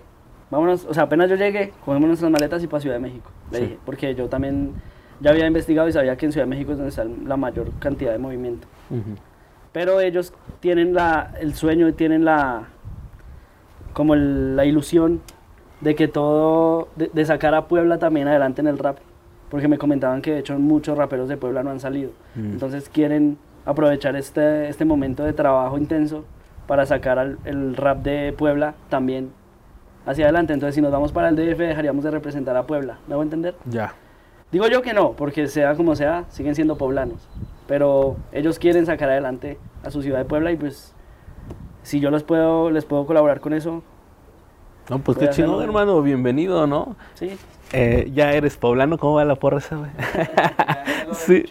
vámonos, 0.51 0.85
o 0.87 0.95
sea, 0.95 1.05
apenas 1.05 1.29
yo 1.29 1.37
llegué, 1.37 1.73
cogemos 1.85 2.09
nuestras 2.09 2.31
maletas 2.31 2.63
y 2.63 2.67
para 2.67 2.81
Ciudad 2.81 2.97
de 2.97 3.01
México. 3.03 3.31
Le 3.51 3.59
Sí. 3.59 3.65
dije, 3.65 3.79
porque 3.85 4.15
yo 4.15 4.29
también 4.29 4.73
ya 5.21 5.31
había 5.31 5.47
investigado 5.47 5.89
y 5.89 5.93
sabía 5.93 6.17
que 6.17 6.27
en 6.27 6.33
Ciudad 6.33 6.47
de 6.47 6.51
México 6.51 6.73
es 6.73 6.79
donde 6.79 6.91
está 6.91 7.05
la 7.05 7.37
mayor 7.37 7.71
cantidad 7.79 8.13
de 8.13 8.19
movimiento. 8.19 8.67
Ujú. 8.91 9.17
Pero 9.73 10.01
ellos 10.01 10.33
tienen 10.61 10.95
la, 10.95 11.35
el 11.41 11.55
sueño 11.55 11.89
y 11.89 11.93
tienen 11.93 12.25
la, 12.25 12.69
como 13.93 14.15
el- 14.15 14.57
la 14.57 14.65
ilusión 14.65 15.21
de 15.81 15.95
que 15.95 16.09
todo, 16.09 16.89
de, 16.97 17.11
de 17.13 17.25
sacar 17.25 17.55
a 17.55 17.69
Puebla 17.69 17.99
también 17.99 18.29
adelante 18.29 18.61
en 18.61 18.67
el 18.69 18.79
rap. 18.79 18.99
Porque 19.51 19.69
me 19.69 19.79
comentaban 19.79 20.21
que 20.21 20.33
de 20.33 20.39
hecho 20.41 20.59
muchos 20.59 20.97
raperos 20.99 21.29
de 21.29 21.37
Puebla 21.37 21.63
no 21.63 21.71
han 21.71 21.81
salido. 21.81 22.11
Mm. 22.35 22.53
Entonces 22.53 22.89
quieren 22.89 23.39
aprovechar 23.65 24.15
este, 24.17 24.69
este 24.69 24.85
momento 24.85 25.25
de 25.25 25.33
trabajo 25.33 25.79
intenso 25.79 26.25
para 26.69 26.87
sacar 26.87 27.19
al- 27.19 27.39
el 27.45 27.75
rap 27.75 27.99
de 28.05 28.33
Puebla 28.33 28.75
también 28.91 29.33
hacia 30.07 30.27
adelante. 30.27 30.53
Entonces 30.53 30.77
si 30.77 30.81
nos 30.81 30.93
vamos 30.93 31.11
para 31.11 31.29
el 31.31 31.35
DF 31.35 31.59
dejaríamos 31.59 32.05
de 32.05 32.13
representar 32.13 32.57
a 32.57 32.63
Puebla. 32.65 32.99
¿Me 33.09 33.15
hago 33.15 33.25
entender? 33.25 33.57
Ya. 33.65 33.95
Digo 34.53 34.67
yo 34.69 34.81
que 34.83 34.93
no, 34.95 35.13
porque 35.13 35.47
sea 35.49 35.75
como 35.75 35.97
sea, 35.97 36.25
siguen 36.29 36.55
siendo 36.55 36.79
poblanos. 36.79 37.27
Pero 37.67 38.17
ellos 38.33 38.59
quieren 38.59 38.87
sacar 38.87 39.11
adelante 39.11 39.59
a 39.83 39.91
su 39.91 40.01
ciudad 40.03 40.19
de 40.19 40.25
Puebla 40.25 40.53
y 40.53 40.57
pues 40.57 40.95
si 41.83 42.01
yo 42.01 42.11
les 42.11 42.23
puedo, 42.23 42.71
les 42.71 42.85
puedo 42.85 43.05
colaborar 43.07 43.41
con 43.41 43.53
eso, 43.53 43.83
No, 44.89 44.99
pues 45.01 45.17
Voy 45.19 45.25
qué 45.27 45.31
a 45.31 45.33
chingón, 45.35 45.63
hermano. 45.63 46.01
Bienvenido, 46.03 46.67
¿no? 46.67 46.95
sí. 47.15 47.37
Eh, 47.73 48.11
ya 48.15 48.33
eres 48.33 48.57
poblano, 48.57 48.97
¿cómo 48.97 49.17
va 49.17 49.25
la 49.27 49.35
porra 49.35 49.59
esa, 49.59 49.77
güey? 49.77 49.91
sí. 51.13 51.45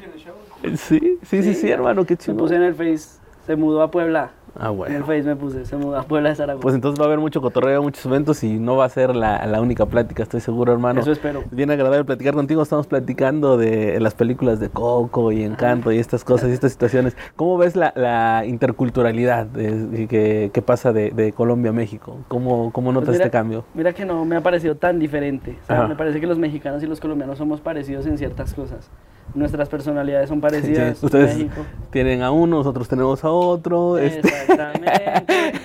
sí, 0.75 1.19
sí, 1.24 1.43
sí, 1.43 1.53
sí, 1.53 1.69
hermano, 1.69 2.05
qué 2.05 2.15
Me 2.15 2.17
chingón. 2.17 2.38
puse 2.39 2.55
en 2.55 2.63
el 2.63 2.74
Face, 2.74 3.19
se 3.45 3.55
mudó 3.55 3.83
a 3.83 3.91
Puebla. 3.91 4.31
Ah, 4.56 4.68
En 4.68 4.72
el 4.72 4.75
bueno. 4.77 5.06
Face 5.06 5.24
me 5.24 5.36
puse, 5.36 5.66
se 5.66 5.75
mudó 5.77 5.98
a 5.98 6.04
Puebla 6.04 6.30
de 6.30 6.36
Zaragoza. 6.36 6.62
Pues 6.62 6.74
entonces 6.75 7.00
va 7.00 7.06
a 7.06 7.08
haber 7.08 7.20
mucho 7.20 7.42
cotorreo, 7.42 7.82
muchos 7.84 8.06
eventos 8.06 8.44
y 8.44 8.58
no 8.60 8.75
va 8.75 8.86
a 8.86 8.89
ser 8.89 9.16
la, 9.16 9.46
la 9.46 9.62
única 9.62 9.86
plática, 9.86 10.24
estoy 10.24 10.42
seguro, 10.42 10.72
hermano. 10.74 11.01
Eso 11.01 11.12
espero. 11.12 11.44
Bien 11.51 11.70
agradable 11.70 12.04
platicar 12.06 12.34
contigo. 12.34 12.62
Estamos 12.63 12.88
platicando 12.88 13.58
de 13.58 14.00
las 14.00 14.16
películas 14.16 14.60
de 14.60 14.70
Coco 14.70 15.32
y 15.32 15.44
Encanto 15.44 15.92
y 15.92 16.00
estas 16.00 16.24
cosas 16.24 16.50
y 16.50 16.54
estas 16.54 16.72
situaciones. 16.72 17.16
¿Cómo 17.36 17.58
ves 17.58 17.75
la, 17.75 17.94
la 17.96 18.46
interculturalidad 18.46 19.46
de- 19.48 20.08
que, 20.08 20.51
que 20.54 20.62
pasa 20.62 20.94
de, 20.94 21.12
de 21.12 21.34
Colombia 21.34 21.72
a 21.72 21.74
México? 21.74 22.18
¿Cómo, 22.27 22.72
cómo 22.72 22.92
notas 22.92 23.08
Pues 23.08 23.18
mira- 23.18 23.25
este 23.25 23.32
cambio? 23.38 23.66
Mira 23.74 23.94
que 23.94 24.06
no 24.06 24.25
me 24.25 24.36
ha 24.38 24.42
parecido 24.42 24.75
tan 24.75 25.00
diferente. 25.00 25.58
O 25.63 25.66
sea, 25.68 25.88
me 25.88 25.96
parece 25.96 26.20
que 26.20 26.27
los 26.27 26.38
mexicanos 26.39 26.82
y 26.84 26.88
los 26.88 27.00
colombianos 27.00 27.38
somos 27.38 27.62
parecidos 27.62 28.06
en 28.08 28.18
ciertas 28.18 28.54
cosas. 28.54 28.89
Nuestras 29.36 29.69
personalidades 29.69 30.29
son 30.29 30.41
parecidas. 30.41 30.98
Sí, 30.98 31.05
ustedes 31.05 31.38
México. 31.38 31.62
tienen 31.91 32.22
a 32.24 32.31
uno, 32.31 32.57
nosotros 32.57 32.88
tenemos 32.88 33.24
a 33.24 33.29
otro. 33.29 33.98
este- 33.98 34.19
Exactamente, 34.27 35.13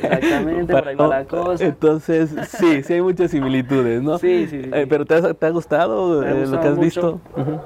exactamente, 0.02 0.72
por 0.72 0.88
ahí 0.88 0.94
va 0.96 1.06
la 1.08 1.24
cosa. 1.24 1.64
Entonces, 1.64 2.34
sí, 2.48 2.82
sí 2.82 2.92
hay 2.94 3.00
muchas 3.00 3.30
similitudes, 3.30 4.02
¿no? 4.02 4.18
Sí, 4.18 4.46
sí, 4.48 4.62
sí. 4.64 4.70
Eh, 4.72 4.86
¿Pero 4.88 5.04
te, 5.06 5.14
has- 5.14 5.36
te 5.36 5.46
ha 5.46 5.50
gustado 5.50 6.22
eh, 6.22 6.46
lo 6.46 6.60
que 6.60 6.68
has 6.68 6.74
mucho. 6.76 6.80
visto? 6.80 7.20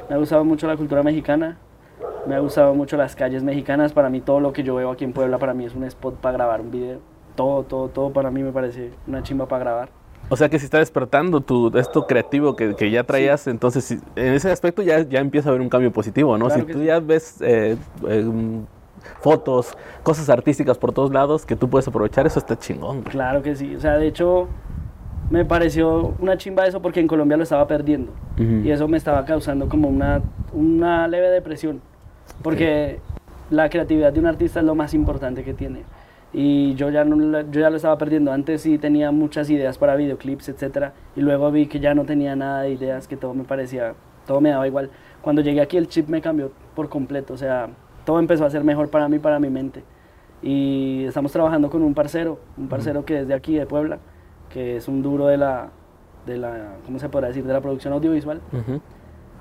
Me 0.09 0.15
ha 0.15 0.19
gustado 0.19 0.45
mucho 0.45 0.67
la 0.67 0.77
cultura 0.77 1.03
mexicana. 1.03 1.57
Me 2.27 2.35
ha 2.35 2.41
gustado 2.41 2.75
mucho 2.75 2.97
las 2.97 3.17
calles 3.17 3.43
mexicanas. 3.43 3.93
Para 3.93 4.11
mí 4.11 4.21
todo 4.21 4.41
lo 4.41 4.53
que 4.53 4.63
yo 4.63 4.75
veo 4.77 4.91
aquí 4.91 5.05
en 5.05 5.13
Puebla 5.13 5.39
para 5.39 5.55
mí 5.55 5.65
es 5.65 5.75
un 5.75 5.85
spot 5.85 6.17
para 6.17 6.37
grabar 6.37 6.61
un 6.61 6.71
video. 6.71 6.99
Todo, 7.35 7.63
todo, 7.65 7.89
todo 7.89 8.11
para 8.13 8.31
mí 8.31 8.43
me 8.43 8.53
parece 8.53 8.91
una 9.07 9.23
chimba 9.23 9.47
para 9.47 9.61
grabar. 9.65 9.89
O 10.29 10.37
sea 10.37 10.49
que 10.49 10.59
si 10.59 10.65
está 10.65 10.79
despertando 10.79 11.41
tu 11.41 11.77
esto 11.79 12.07
creativo 12.07 12.57
que, 12.57 12.75
que 12.75 12.91
ya 12.91 13.05
traías, 13.05 13.47
entonces 13.47 13.85
sí, 13.85 14.01
en 14.17 14.35
ese 14.35 14.51
aspecto 14.51 14.83
ya, 14.83 15.03
ya 15.03 15.21
empieza 15.21 15.49
a 15.49 15.51
haber 15.51 15.61
un 15.61 15.69
cambio 15.69 15.93
positivo, 15.93 16.37
¿no? 16.37 16.47
Claro 16.47 16.67
si 16.67 16.73
tú 16.73 16.79
sí. 16.81 16.85
ya 16.87 16.99
ves 16.99 17.41
eh, 17.41 17.77
eh, 18.09 18.31
fotos, 19.21 19.77
cosas 20.03 20.29
artísticas 20.29 20.79
por 20.79 20.93
todos 20.93 21.13
lados 21.13 21.47
que 21.47 21.55
tú 21.55 21.69
puedes 21.69 21.87
aprovechar, 21.87 22.27
eso 22.27 22.39
está 22.41 22.59
chingón. 22.59 23.03
güey. 23.03 23.11
Claro 23.11 23.43
que 23.43 23.55
sí. 23.55 23.77
O 23.77 23.81
sea, 23.81 23.97
de 23.99 24.09
hecho, 24.09 24.49
me 25.31 25.45
pareció 25.45 26.15
una 26.19 26.37
chimba 26.37 26.67
eso 26.67 26.81
porque 26.81 27.01
en 27.01 27.07
Colombia 27.07 27.37
lo 27.37 27.43
estaba 27.43 27.67
perdiendo. 27.67 28.13
Y 28.39 28.71
eso 28.71 28.87
me 28.87 28.99
estaba 28.99 29.25
causando 29.25 29.69
como 29.69 29.89
una, 29.89 30.21
una 30.53 31.09
leve 31.09 31.31
depresión. 31.31 31.81
Porque 32.43 33.01
la 33.51 33.71
creatividad 33.71 34.13
de 34.13 34.21
un 34.21 34.27
artista 34.27 34.61
es 34.61 34.67
lo 34.67 34.75
más 34.75 34.93
importante 34.93 35.43
que 35.43 35.55
tiene. 35.55 35.85
Y 36.39 36.75
yo 36.75 36.91
ya, 36.91 37.03
no, 37.03 37.41
yo 37.51 37.61
ya 37.63 37.71
lo 37.71 37.77
estaba 37.77 37.97
perdiendo. 37.97 38.31
Antes 38.31 38.61
sí 38.61 38.77
tenía 38.77 39.11
muchas 39.11 39.49
ideas 39.49 39.79
para 39.79 39.97
videoclips, 39.97 40.51
etc. 40.51 40.93
Y 41.17 41.23
luego 41.23 41.51
vi 41.51 41.67
que 41.67 41.81
ya 41.81 41.95
no 41.95 42.05
tenía 42.05 42.37
nada 42.37 42.61
de 42.61 42.73
ideas, 42.73 43.09
que 43.09 43.17
todo 43.17 43.33
me 43.33 43.45
parecía, 43.45 43.95
todo 44.27 44.43
me 44.43 44.51
daba 44.51 44.67
igual. 44.67 44.91
Cuando 45.23 45.41
llegué 45.41 45.63
aquí 45.63 45.79
el 45.79 45.89
chip 45.89 46.09
me 46.09 46.21
cambió 46.21 46.53
por 46.75 46.91
completo. 46.91 47.33
O 47.33 47.39
sea, 47.39 47.71
todo 48.05 48.19
empezó 48.19 48.45
a 48.45 48.51
ser 48.51 48.65
mejor 48.65 48.91
para 48.91 49.09
mí, 49.09 49.19
para 49.19 49.41
mi 49.41 49.49
mente. 49.49 49.83
Y 50.43 51.05
estamos 51.07 51.33
trabajando 51.33 51.71
con 51.71 51.83
un 51.83 51.95
parcero, 51.95 52.39
un 52.59 52.69
parcero 52.69 53.07
que 53.07 53.21
es 53.21 53.29
de 53.29 53.33
aquí, 53.33 53.55
de 53.55 53.65
Puebla, 53.65 53.99
que 54.51 54.77
es 54.77 54.89
un 54.89 55.01
duro 55.03 55.29
de 55.29 55.39
la, 55.39 55.71
de 56.27 56.37
la, 56.37 56.75
¿cómo 56.85 56.99
se 56.99 57.09
podrá 57.09 57.29
decir?, 57.29 57.45
de 57.47 57.53
la 57.55 57.63
producción 57.63 57.95
audiovisual. 57.95 58.43
Ujú. 58.53 58.83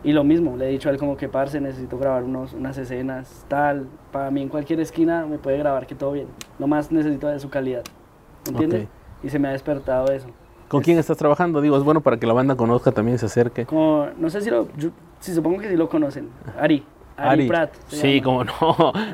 Y 0.06 0.14
lo 0.14 0.24
mismo, 0.24 0.56
le 0.56 0.68
he 0.68 0.70
dicho 0.70 0.88
a 0.88 0.92
él 0.92 0.98
como 1.00 1.18
que, 1.18 1.28
parce, 1.28 1.60
necesito 1.60 1.98
grabar 1.98 2.24
unos, 2.24 2.54
unas 2.54 2.78
escenas, 2.78 3.44
tal. 3.48 3.88
Para 4.12 4.30
mí 4.32 4.42
en 4.44 4.50
cualquier 4.50 4.80
esquina 4.80 5.26
me 5.26 5.38
puede 5.40 5.58
grabar 5.58 5.88
que 5.88 5.96
todo 5.96 6.12
bien. 6.12 6.28
Lo 6.60 6.68
más 6.68 6.92
necesito 6.92 7.30
es 7.32 7.42
su 7.42 7.50
calidad. 7.50 7.82
¿Entiendes? 8.48 8.88
Y 9.24 9.30
se 9.30 9.40
me 9.40 9.48
ha 9.48 9.52
despertado 9.52 10.12
eso. 10.14 10.28
¿Con 10.68 10.82
quién 10.84 11.00
estás 11.00 11.18
trabajando? 11.18 11.60
Digo, 11.60 11.76
es 11.76 11.84
bueno 11.84 12.02
para 12.02 12.18
que 12.18 12.28
la 12.28 12.34
banda 12.34 12.56
conozca 12.56 12.92
también 12.92 13.16
y 13.16 13.18
se 13.18 13.26
acerque. 13.26 13.66
Como, 13.66 14.08
no 14.18 14.30
sé 14.30 14.42
si 14.42 14.50
lo, 14.52 14.68
yo- 14.78 14.92
sí, 15.20 15.34
supongo 15.34 15.60
que 15.60 15.70
sí 15.70 15.76
lo 15.76 15.90
conocen. 15.90 16.30
Ari. 16.60 16.84
Ari, 17.18 17.30
Ari. 17.30 17.48
Pratt. 17.48 17.74
Sí, 17.88 18.22
como 18.22 18.44
no. 18.44 18.54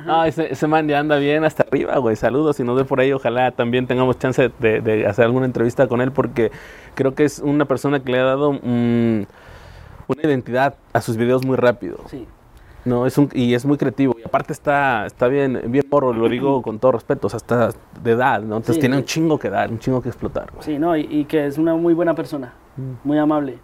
Ah, 0.07 0.27
ese, 0.27 0.51
ese 0.51 0.67
man 0.67 0.87
ya 0.87 0.99
anda 0.99 1.17
bien 1.17 1.43
hasta 1.45 1.63
arriba, 1.63 1.97
güey. 1.99 2.15
Saludos. 2.17 2.55
Si 2.57 2.63
nos 2.63 2.75
ve 2.75 2.83
por 2.83 2.99
ahí, 2.99 3.13
ojalá 3.13 3.51
también 3.51 3.87
tengamos 3.87 4.17
chance 4.19 4.51
de, 4.59 4.81
de 4.81 5.05
hacer 5.05 5.23
alguna 5.25 5.45
entrevista 5.45 5.87
con 5.87 6.01
él 6.01 6.11
porque 6.11 6.51
creo 6.95 7.13
que 7.15 7.23
es 7.25 7.39
una 7.39 7.65
persona 7.65 7.99
que 8.01 8.11
le 8.11 8.19
ha 8.19 8.23
dado 8.23 8.53
mm, 8.53 9.21
una 10.11 10.27
identidad 10.27 10.75
a 10.93 11.01
sus 11.01 11.17
videos 11.17 11.45
muy 11.45 11.55
rápido. 11.57 11.97
Sí. 12.07 12.27
No, 12.83 13.05
es 13.05 13.15
un, 13.19 13.29
y 13.33 13.53
es 13.53 13.63
muy 13.65 13.77
creativo. 13.77 14.15
Y 14.19 14.23
aparte 14.23 14.53
está, 14.53 15.05
está 15.05 15.27
bien, 15.27 15.61
bien 15.67 15.85
porro, 15.87 16.13
lo 16.13 16.27
digo 16.27 16.61
con 16.63 16.79
todo 16.79 16.93
respeto, 16.93 17.27
o 17.27 17.29
sea, 17.29 17.37
está 17.37 17.69
de 18.03 18.11
edad, 18.11 18.39
¿no? 18.41 18.55
Entonces 18.57 18.75
Sí, 18.75 18.79
tiene 18.81 18.95
sí. 18.95 19.01
un 19.01 19.05
chingo 19.05 19.39
que 19.39 19.49
dar, 19.49 19.69
un 19.71 19.77
chingo 19.79 20.01
que 20.01 20.09
explotar. 20.09 20.49
güey. 20.51 20.63
Sí, 20.63 20.79
no, 20.79 20.97
y, 20.97 21.01
y 21.09 21.25
que 21.25 21.45
es 21.45 21.57
una 21.59 21.75
muy 21.75 21.93
buena 21.93 22.15
persona, 22.15 22.53
muy 23.03 23.19
amable, 23.19 23.59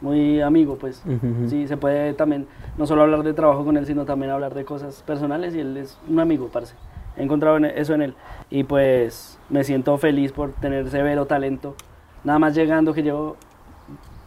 muy 0.00 0.40
amigo, 0.40 0.76
pues. 0.76 1.02
Ujú, 1.04 1.26
ujú. 1.26 1.48
Sí, 1.48 1.66
se 1.66 1.76
puede 1.76 2.14
también 2.14 2.46
no 2.78 2.86
solo 2.86 3.02
hablar 3.02 3.24
de 3.24 3.32
trabajo 3.34 3.64
con 3.64 3.76
él, 3.76 3.86
sino 3.86 4.04
también 4.04 4.30
hablar 4.30 4.54
de 4.54 4.64
cosas 4.64 5.02
personales 5.02 5.54
y 5.54 5.60
él 5.60 5.76
es 5.76 5.98
un 6.08 6.20
amigo, 6.20 6.48
parce. 6.52 6.74
He 7.16 7.24
encontrado 7.24 7.56
en- 7.56 7.64
eso 7.64 7.92
en 7.94 8.02
él 8.02 8.14
y 8.50 8.62
pues 8.62 9.36
me 9.48 9.64
siento 9.64 9.98
feliz 9.98 10.30
por 10.30 10.52
tener 10.52 10.88
severo 10.90 11.26
talento. 11.26 11.74
Nada 12.22 12.38
más 12.38 12.54
llegando 12.54 12.94
que 12.94 13.02
llevo 13.02 13.34
mm, 13.34 13.49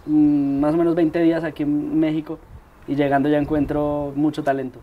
más 0.05 0.73
o 0.73 0.77
menos 0.77 0.95
20 0.95 1.19
días 1.21 1.43
aquí 1.43 1.63
en 1.63 1.99
México 1.99 2.39
y 2.87 2.95
llegando 2.95 3.29
ya 3.29 3.37
encuentro 3.37 4.11
mucho 4.15 4.43
talento. 4.43 4.79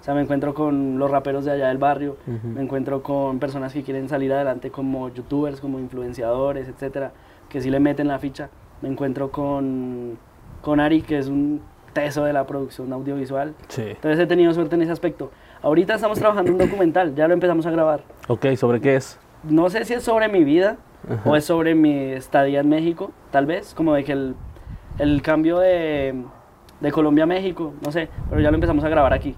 O 0.00 0.04
sea, 0.04 0.14
me 0.14 0.22
encuentro 0.22 0.54
con 0.54 0.98
los 0.98 1.10
raperos 1.10 1.44
de 1.44 1.50
allá 1.50 1.68
del 1.68 1.78
barrio, 1.78 2.16
Ujú. 2.26 2.48
me 2.48 2.62
encuentro 2.62 3.02
con 3.02 3.38
personas 3.38 3.72
que 3.72 3.82
quieren 3.82 4.08
salir 4.08 4.32
adelante 4.32 4.70
como 4.70 5.10
youtubers, 5.10 5.60
como 5.60 5.78
influenciadores, 5.78 6.68
etcétera, 6.68 7.12
que 7.50 7.60
sí 7.60 7.70
le 7.70 7.80
meten 7.80 8.08
la 8.08 8.18
ficha. 8.18 8.48
Me 8.80 8.88
encuentro 8.88 9.30
con, 9.30 10.16
con 10.62 10.80
Ari, 10.80 11.02
que 11.02 11.18
es 11.18 11.28
un 11.28 11.60
teso 11.92 12.24
de 12.24 12.32
la 12.32 12.46
producción 12.46 12.92
audiovisual. 12.92 13.54
Sí. 13.68 13.82
Entonces 13.88 14.18
he 14.20 14.26
tenido 14.26 14.54
suerte 14.54 14.76
en 14.76 14.82
ese 14.82 14.92
aspecto. 14.92 15.30
Ahorita 15.60 15.94
estamos 15.96 16.18
trabajando 16.18 16.52
un 16.52 16.58
documental, 16.66 17.14
ya 17.14 17.28
lo 17.28 17.34
empezamos 17.34 17.66
a 17.66 17.70
grabar. 17.70 18.02
Ok, 18.28 18.46
¿sobre 18.56 18.80
qué 18.80 18.96
es? 18.96 19.18
No 19.44 19.68
sé 19.68 19.84
si 19.84 19.92
es 19.94 20.02
sobre 20.02 20.28
mi 20.28 20.44
vida 20.44 20.78
Ajá. 21.10 21.28
o 21.28 21.36
es 21.36 21.44
sobre 21.44 21.74
mi 21.74 21.92
estadía 22.12 22.60
en 22.60 22.70
México, 22.70 23.10
tal 23.30 23.44
vez, 23.44 23.74
como 23.74 23.92
de 23.92 24.04
que 24.04 24.12
el, 24.12 24.34
el 25.00 25.22
cambio 25.22 25.58
de, 25.58 26.14
de 26.80 26.92
Colombia 26.92 27.24
a 27.24 27.26
México, 27.26 27.72
no 27.84 27.90
sé, 27.92 28.08
pero 28.28 28.40
ya 28.40 28.50
lo 28.50 28.56
empezamos 28.56 28.84
a 28.84 28.88
grabar 28.88 29.12
aquí. 29.12 29.34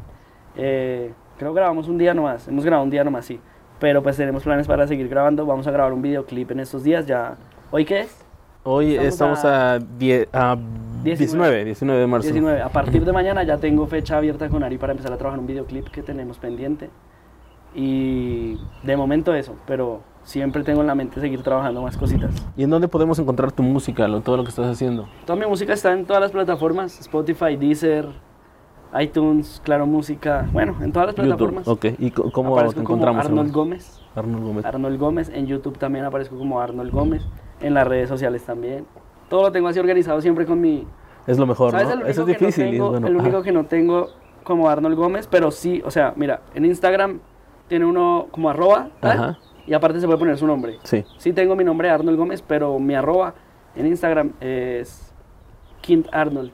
Eh, 0.56 1.12
creo 1.38 1.52
que 1.52 1.60
grabamos 1.60 1.88
un 1.88 1.98
día 1.98 2.14
nomás, 2.14 2.48
hemos 2.48 2.64
grabado 2.64 2.84
un 2.84 2.90
día 2.90 3.04
nomás, 3.04 3.24
sí. 3.24 3.40
Pero 3.78 4.02
pues 4.02 4.16
tenemos 4.16 4.44
planes 4.44 4.66
para 4.66 4.86
seguir 4.86 5.08
grabando, 5.08 5.44
vamos 5.46 5.66
a 5.66 5.70
grabar 5.70 5.92
un 5.92 6.02
videoclip 6.02 6.50
en 6.52 6.60
estos 6.60 6.84
días 6.84 7.06
ya. 7.06 7.34
¿Hoy 7.70 7.84
qué 7.84 8.00
es? 8.00 8.24
Hoy 8.64 8.94
Estamos 8.96 9.38
estamos 9.40 9.44
a, 9.44 9.78
die- 9.98 10.28
a 10.32 10.56
19, 11.02 11.64
19 11.64 12.00
de 12.00 12.06
marzo. 12.06 12.26
19. 12.28 12.62
A 12.62 12.68
partir 12.68 13.04
de 13.04 13.12
mañana 13.18 13.42
ya 13.42 13.56
tengo 13.58 13.86
fecha 13.88 14.18
abierta 14.18 14.48
con 14.48 14.62
Ari 14.62 14.78
para 14.78 14.92
empezar 14.92 15.12
a 15.12 15.16
trabajar 15.16 15.40
un 15.40 15.48
videoclip 15.48 15.88
que 15.88 16.02
tenemos 16.02 16.38
pendiente. 16.38 16.90
Y 17.74 18.56
de 18.84 18.96
momento 18.96 19.34
eso, 19.34 19.56
pero 19.66 20.02
siempre 20.24 20.62
tengo 20.62 20.80
en 20.80 20.86
la 20.86 20.94
mente 20.94 21.20
seguir 21.20 21.42
trabajando 21.42 21.82
más 21.82 21.96
cositas. 21.96 22.30
¿Y 22.56 22.64
en 22.64 22.70
dónde 22.70 22.88
podemos 22.88 23.18
encontrar 23.18 23.52
tu 23.52 23.62
música, 23.62 24.06
lo, 24.08 24.20
todo 24.20 24.36
lo 24.36 24.44
que 24.44 24.50
estás 24.50 24.66
haciendo? 24.66 25.08
Toda 25.26 25.38
mi 25.38 25.46
música 25.46 25.72
está 25.72 25.92
en 25.92 26.04
todas 26.06 26.22
las 26.22 26.30
plataformas, 26.32 27.00
Spotify, 27.00 27.56
Deezer, 27.56 28.08
iTunes, 29.00 29.60
Claro 29.64 29.86
Música, 29.86 30.48
bueno, 30.52 30.76
en 30.82 30.92
todas 30.92 31.06
las 31.06 31.14
plataformas. 31.14 31.64
YouTube. 31.66 31.92
Ok, 31.92 31.98
¿y 31.98 32.10
cómo 32.10 32.52
Aparezco 32.54 32.80
te 32.80 32.84
como 32.84 32.96
encontramos? 32.98 33.24
Arnold? 33.26 33.52
Gómez. 33.52 34.00
Arnold 34.14 34.44
Gómez. 34.44 34.64
Arnold 34.66 34.98
Gómez, 34.98 35.30
en 35.34 35.46
YouTube 35.46 35.78
también 35.78 36.04
aparezco 36.04 36.36
como 36.36 36.60
Arnold 36.60 36.92
Gómez, 36.92 37.22
en 37.60 37.74
las 37.74 37.86
redes 37.86 38.08
sociales 38.08 38.42
también. 38.44 38.84
Todo 39.30 39.42
lo 39.42 39.52
tengo 39.52 39.68
así 39.68 39.78
organizado 39.78 40.20
siempre 40.20 40.44
con 40.44 40.60
mi, 40.60 40.86
Es 41.26 41.38
lo 41.38 41.46
mejor, 41.46 41.70
¿Sabes? 41.70 41.86
¿no? 41.88 42.02
Eso 42.02 42.08
es 42.10 42.18
no 42.18 42.24
difícil. 42.26 42.66
es 42.74 42.80
bueno. 42.80 43.06
El 43.06 43.16
único 43.16 43.36
Ajá. 43.38 43.44
que 43.44 43.52
no 43.52 43.64
tengo 43.64 44.08
como 44.44 44.68
Arnold 44.68 44.96
Gómez, 44.96 45.26
pero 45.30 45.50
sí, 45.50 45.80
o 45.86 45.90
sea, 45.90 46.12
mira, 46.16 46.42
en 46.54 46.66
Instagram 46.66 47.20
tiene 47.68 47.86
uno 47.86 48.26
como 48.30 48.50
arroba, 48.50 48.90
tal, 49.00 49.18
Ajá. 49.18 49.38
Y 49.66 49.74
aparte 49.74 50.00
se 50.00 50.06
puede 50.06 50.18
poner 50.18 50.36
su 50.38 50.46
nombre. 50.46 50.78
Sí. 50.82 51.04
Sí 51.18 51.32
tengo 51.32 51.56
mi 51.56 51.64
nombre 51.64 51.90
Arnold 51.90 52.18
Gómez, 52.18 52.42
pero 52.42 52.78
mi 52.78 52.94
arroba 52.94 53.34
en 53.74 53.86
Instagram 53.86 54.32
es 54.40 55.12
Kint 55.80 56.08
Arnold. 56.12 56.52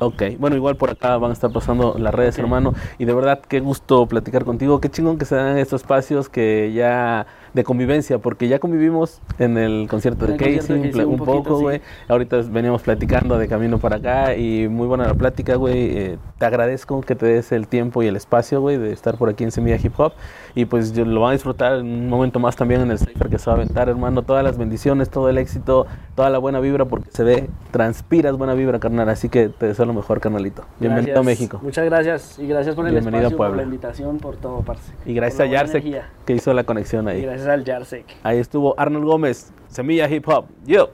Ok, 0.00 0.22
bueno, 0.38 0.54
igual 0.54 0.76
por 0.76 0.90
acá 0.90 1.16
van 1.18 1.30
a 1.30 1.32
estar 1.32 1.50
pasando 1.50 1.96
las 1.98 2.14
redes, 2.14 2.38
hermano. 2.38 2.72
Y 2.98 3.04
de 3.04 3.14
verdad, 3.14 3.40
qué 3.40 3.58
gusto 3.58 4.06
platicar 4.06 4.44
contigo. 4.44 4.80
Qué 4.80 4.88
chingón 4.88 5.18
que 5.18 5.24
se 5.24 5.34
dan 5.34 5.58
estos 5.58 5.82
espacios 5.82 6.28
que 6.28 6.72
ya 6.72 7.26
de 7.58 7.64
convivencia, 7.64 8.18
porque 8.18 8.46
ya 8.46 8.60
convivimos 8.60 9.20
en 9.40 9.58
el 9.58 9.88
concierto 9.90 10.26
de 10.26 10.36
Casey, 10.36 11.04
un, 11.04 11.16
poco, 11.16 11.56
sí. 11.56 11.62
güey. 11.62 11.80
Ahorita 12.06 12.40
veníamos 12.48 12.82
platicando 12.82 13.36
de 13.36 13.48
camino 13.48 13.78
para 13.78 13.96
acá 13.96 14.36
y 14.36 14.68
muy 14.68 14.86
buena 14.86 15.06
la 15.06 15.14
plática, 15.14 15.56
güey. 15.56 15.98
Eh, 15.98 16.18
te 16.38 16.46
agradezco 16.46 17.00
que 17.00 17.16
te 17.16 17.26
des 17.26 17.50
el 17.50 17.66
tiempo 17.66 18.02
y 18.02 18.06
el 18.06 18.14
espacio, 18.14 18.60
güey, 18.60 18.76
de 18.76 18.92
estar 18.92 19.16
por 19.18 19.28
aquí 19.28 19.42
en 19.42 19.50
Semilla 19.50 19.76
Hip 19.82 19.98
Hop. 19.98 20.12
Y 20.54 20.66
pues 20.66 20.92
yo 20.92 21.04
lo 21.04 21.20
van 21.20 21.30
a 21.30 21.32
disfrutar 21.32 21.74
en 21.74 21.86
un 21.86 22.08
momento 22.08 22.38
más 22.38 22.54
también 22.54 22.80
en 22.80 22.90
el 22.90 22.98
Cypher 22.98 23.28
que 23.28 23.38
se 23.38 23.46
va 23.46 23.54
a 23.54 23.56
aventar, 23.56 23.88
hermano. 23.88 24.22
Todas 24.22 24.44
las 24.44 24.56
bendiciones, 24.56 25.10
todo 25.10 25.28
el 25.28 25.38
éxito, 25.38 25.86
toda 26.14 26.30
la 26.30 26.38
buena 26.38 26.60
vibra, 26.60 26.84
porque 26.84 27.10
se 27.10 27.24
ve, 27.24 27.50
transpiras 27.72 28.36
buena 28.36 28.54
vibra, 28.54 28.78
carnal. 28.78 29.08
Así 29.08 29.28
que 29.28 29.48
te 29.48 29.66
deseo 29.66 29.84
lo 29.84 29.94
mejor, 29.94 30.20
carnalito. 30.20 30.64
Bienvenido 30.78 31.20
a. 31.20 31.22
México. 31.22 31.58
Muchas 31.62 31.84
gracias 31.84 32.38
y 32.38 32.46
gracias 32.46 32.74
por 32.74 32.86
el 32.86 32.92
Bienvenido 32.92 33.28
espacio, 33.28 33.36
por 33.36 33.56
la 33.56 33.62
invitación, 33.64 34.18
por 34.18 34.36
todo, 34.36 34.62
parce. 34.62 34.92
Y 35.04 35.12
gracias 35.12 35.40
a 35.40 35.44
energía. 35.44 36.08
que 36.24 36.34
hizo 36.34 36.52
la 36.54 36.64
conexión 36.64 37.06
Y 37.06 37.10
ahí. 37.10 37.22
gracias 37.22 37.47
al 37.50 37.64
Yarsek. 37.64 38.06
Ahí 38.22 38.38
estuvo 38.38 38.74
Arnold 38.78 39.04
Gómez, 39.04 39.52
Semilla 39.68 40.08
Hip 40.08 40.28
Hop. 40.28 40.46
Yo. 40.64 40.90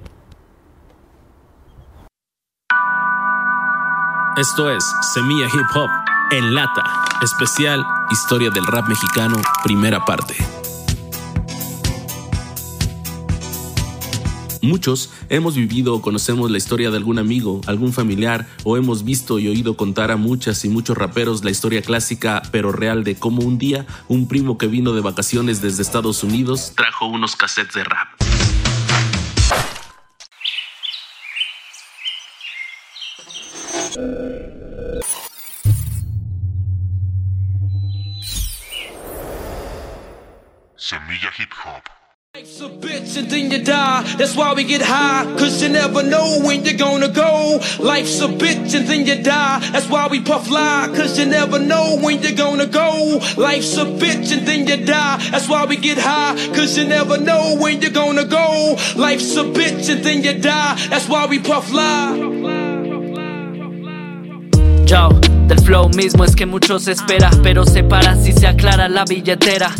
Esto 4.37 4.71
es 4.71 4.85
Semilla 5.13 5.47
Hip 5.47 5.77
Hop 5.77 5.91
en 6.33 6.55
lata. 6.55 7.05
Especial 7.23 7.85
Historia 8.11 8.51
del 8.51 8.67
Rap 8.67 8.89
Mexicano, 8.89 9.37
primera 9.63 10.05
parte. 10.05 10.35
Muchos 14.65 15.11
hemos 15.29 15.57
vivido 15.57 15.95
o 15.95 16.01
conocemos 16.01 16.51
la 16.51 16.57
historia 16.57 16.91
de 16.91 16.97
algún 16.97 17.19
amigo, 17.19 17.61
algún 17.67 17.93
familiar, 17.93 18.49
o 18.65 18.79
hemos 18.79 19.05
visto 19.05 19.39
y 19.39 19.47
oído 19.47 19.77
contar 19.77 20.11
a 20.11 20.17
muchas 20.17 20.65
y 20.65 20.71
muchos 20.71 20.97
raperos 20.97 21.45
la 21.45 21.51
historia 21.51 21.83
clásica 21.83 22.41
pero 22.51 22.73
real 22.73 23.05
de 23.05 23.15
cómo 23.15 23.43
un 23.43 23.59
día 23.59 23.87
un 24.09 24.27
primo 24.27 24.57
que 24.57 24.67
vino 24.67 24.95
de 24.95 25.03
vacaciones 25.03 25.61
desde 25.61 25.83
Estados 25.83 26.25
Unidos 26.25 26.73
trajo 26.75 27.07
unos 27.07 27.37
cassettes 27.37 27.75
de 27.75 27.85
rap. 27.85 28.24
Die. 43.63 44.03
That's 44.19 44.37
why 44.37 44.55
we 44.55 44.65
get 44.65 44.83
high. 44.83 45.25
Cause 45.39 45.63
you 45.63 45.69
never 45.69 46.03
know 46.03 46.41
when 46.43 46.65
you're 46.65 46.77
gonna 46.77 47.09
go. 47.09 47.61
Life's 47.79 48.21
a 48.21 48.29
bitch 48.29 48.75
and 48.75 48.87
then 48.89 49.07
you 49.07 49.23
die. 49.23 49.61
That's 49.73 49.89
why 49.89 50.09
we 50.09 50.21
puff 50.21 50.51
lie. 50.51 50.91
Cause 50.95 51.19
you 51.19 51.27
never 51.27 51.59
know 51.59 51.99
when 52.01 52.23
you're 52.23 52.37
gonna 52.37 52.67
go. 52.67 53.21
Life's 53.37 53.77
a 53.77 53.85
bitch 53.85 54.33
and 54.37 54.47
then 54.47 54.67
you 54.67 54.85
die. 54.85 55.19
That's 55.31 55.49
why 55.49 55.67
we 55.67 55.77
get 55.77 55.99
high. 55.99 56.35
Cause 56.55 56.77
you 56.79 56.85
never 56.87 57.19
know 57.19 57.57
when 57.61 57.83
you're 57.83 57.91
gonna 57.91 58.25
go. 58.25 58.77
Life's 58.97 59.37
a 59.37 59.45
bitch 59.45 59.91
and 59.91 60.05
then 60.05 60.23
you 60.23 60.41
die. 60.41 60.75
That's 60.89 61.09
why 61.09 61.27
we 61.27 61.39
puff 61.39 61.71
lie. 61.73 62.17
Yo, 64.87 65.09
Del 65.49 65.61
flow 65.61 65.91
mismo 65.91 66.25
es 66.25 66.35
que 66.35 66.47
mucho 66.47 66.79
se 66.79 66.93
espera, 66.93 67.31
pero 67.43 67.65
se 67.67 67.85
para 67.85 68.17
si 68.17 68.33
se 68.33 68.47
aclara 68.47 68.89
la 68.89 69.05
billetera. 69.05 69.75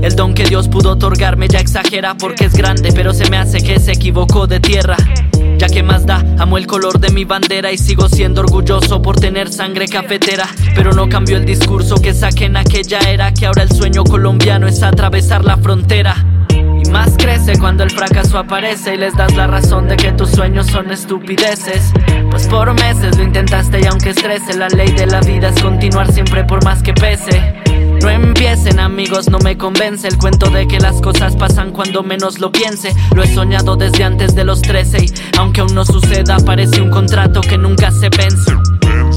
El 0.00 0.14
don 0.14 0.32
que 0.32 0.44
Dios 0.44 0.68
pudo 0.68 0.92
otorgarme 0.92 1.48
ya 1.48 1.58
exagera 1.58 2.16
porque 2.16 2.44
es 2.44 2.54
grande, 2.54 2.92
pero 2.94 3.12
se 3.12 3.28
me 3.30 3.36
hace 3.36 3.58
que 3.58 3.80
se 3.80 3.92
equivocó 3.92 4.46
de 4.46 4.60
tierra. 4.60 4.96
Ya 5.58 5.68
que 5.68 5.82
más 5.82 6.06
da, 6.06 6.24
amo 6.38 6.56
el 6.56 6.68
color 6.68 7.00
de 7.00 7.10
mi 7.10 7.24
bandera 7.24 7.72
y 7.72 7.78
sigo 7.78 8.08
siendo 8.08 8.42
orgulloso 8.42 9.02
por 9.02 9.18
tener 9.18 9.52
sangre 9.52 9.88
cafetera. 9.88 10.46
Pero 10.76 10.92
no 10.92 11.08
cambió 11.08 11.36
el 11.36 11.44
discurso 11.44 11.96
que 11.96 12.14
saqué 12.14 12.44
en 12.44 12.56
aquella 12.56 13.00
era, 13.00 13.34
que 13.34 13.46
ahora 13.46 13.64
el 13.64 13.72
sueño 13.72 14.04
colombiano 14.04 14.68
es 14.68 14.84
atravesar 14.84 15.44
la 15.44 15.56
frontera. 15.56 16.14
Y 16.48 16.88
más 16.90 17.16
crece 17.18 17.58
cuando 17.58 17.82
el 17.82 17.90
fracaso 17.90 18.38
aparece 18.38 18.94
y 18.94 18.98
les 18.98 19.16
das 19.16 19.34
la 19.34 19.48
razón 19.48 19.88
de 19.88 19.96
que 19.96 20.12
tus 20.12 20.30
sueños 20.30 20.68
son 20.68 20.92
estupideces. 20.92 21.92
Pues 22.30 22.46
por 22.46 22.72
meses 22.74 23.18
lo 23.18 23.24
intentaste 23.24 23.80
y 23.80 23.86
aunque 23.86 24.10
estrese, 24.10 24.56
la 24.56 24.68
ley 24.68 24.92
de 24.92 25.06
la 25.06 25.20
vida 25.20 25.48
es 25.48 25.60
continuar 25.60 26.12
siempre 26.12 26.44
por 26.44 26.64
más 26.64 26.84
que 26.84 26.94
pese. 26.94 27.67
No 28.02 28.10
empiecen 28.10 28.78
amigos, 28.80 29.28
no 29.28 29.38
me 29.38 29.56
convence 29.56 30.08
el 30.08 30.18
cuento 30.18 30.50
de 30.50 30.66
que 30.66 30.78
las 30.78 31.00
cosas 31.00 31.36
pasan 31.36 31.72
cuando 31.72 32.02
menos 32.02 32.38
lo 32.38 32.52
piense. 32.52 32.94
Lo 33.14 33.22
he 33.22 33.34
soñado 33.34 33.76
desde 33.76 34.04
antes 34.04 34.34
de 34.34 34.44
los 34.44 34.62
13 34.62 35.04
y 35.04 35.12
aunque 35.38 35.60
aún 35.60 35.74
no 35.74 35.84
suceda, 35.84 36.38
parece 36.38 36.80
un 36.80 36.90
contrato 36.90 37.40
que 37.40 37.58
nunca 37.58 37.90
se 37.90 38.08
vence. 38.08 38.67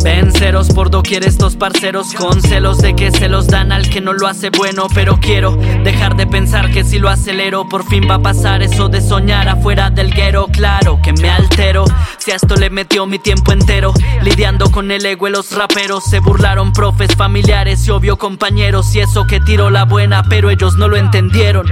Venceros 0.04 0.70
por 0.70 0.90
doquier 0.90 1.24
estos 1.24 1.56
parceros 1.56 2.14
con 2.14 2.42
celos 2.42 2.80
de 2.80 2.96
que 2.96 3.12
se 3.12 3.28
los 3.28 3.48
dan 3.48 3.72
al 3.72 3.90
que 3.90 4.02
no 4.02 4.14
lo 4.14 4.28
hace 4.28 4.50
bueno 4.50 4.88
Pero 4.94 5.18
quiero 5.20 5.56
dejar 5.84 6.16
de 6.16 6.28
pensar 6.28 6.72
que 6.72 6.84
si 6.84 7.00
lo 7.00 7.10
acelero 7.10 7.68
por 7.68 7.86
fin 7.88 8.08
va 8.10 8.16
a 8.16 8.22
pasar 8.22 8.64
eso 8.64 8.90
de 8.90 9.02
soñar 9.02 9.48
afuera 9.48 9.90
del 9.90 10.14
guero. 10.14 10.48
Claro 10.52 11.00
que 11.04 11.14
me 11.14 11.30
altero 11.30 11.86
si 12.18 12.32
a 12.32 12.36
esto 12.36 12.56
le 12.56 12.70
metió 12.70 13.06
mi 13.06 13.20
tiempo 13.20 13.52
entero 13.52 13.94
Lidiando 14.22 14.72
con 14.72 14.92
el 14.92 15.06
ego 15.06 15.26
de 15.26 15.32
los 15.32 15.52
raperos. 15.52 16.04
Se 16.06 16.20
burlaron 16.20 16.74
profes, 16.74 17.16
familiares 17.16 17.88
y 17.88 17.92
obvio 17.92 18.18
compañeros 18.18 18.96
Y 18.96 19.00
eso 19.00 19.26
que 19.28 19.40
tiró 19.40 19.70
la 19.70 19.86
buena 19.86 20.24
pero 20.24 20.50
ellos 20.50 20.76
no 20.78 20.88
lo 20.88 20.98
entendieron. 20.98 21.66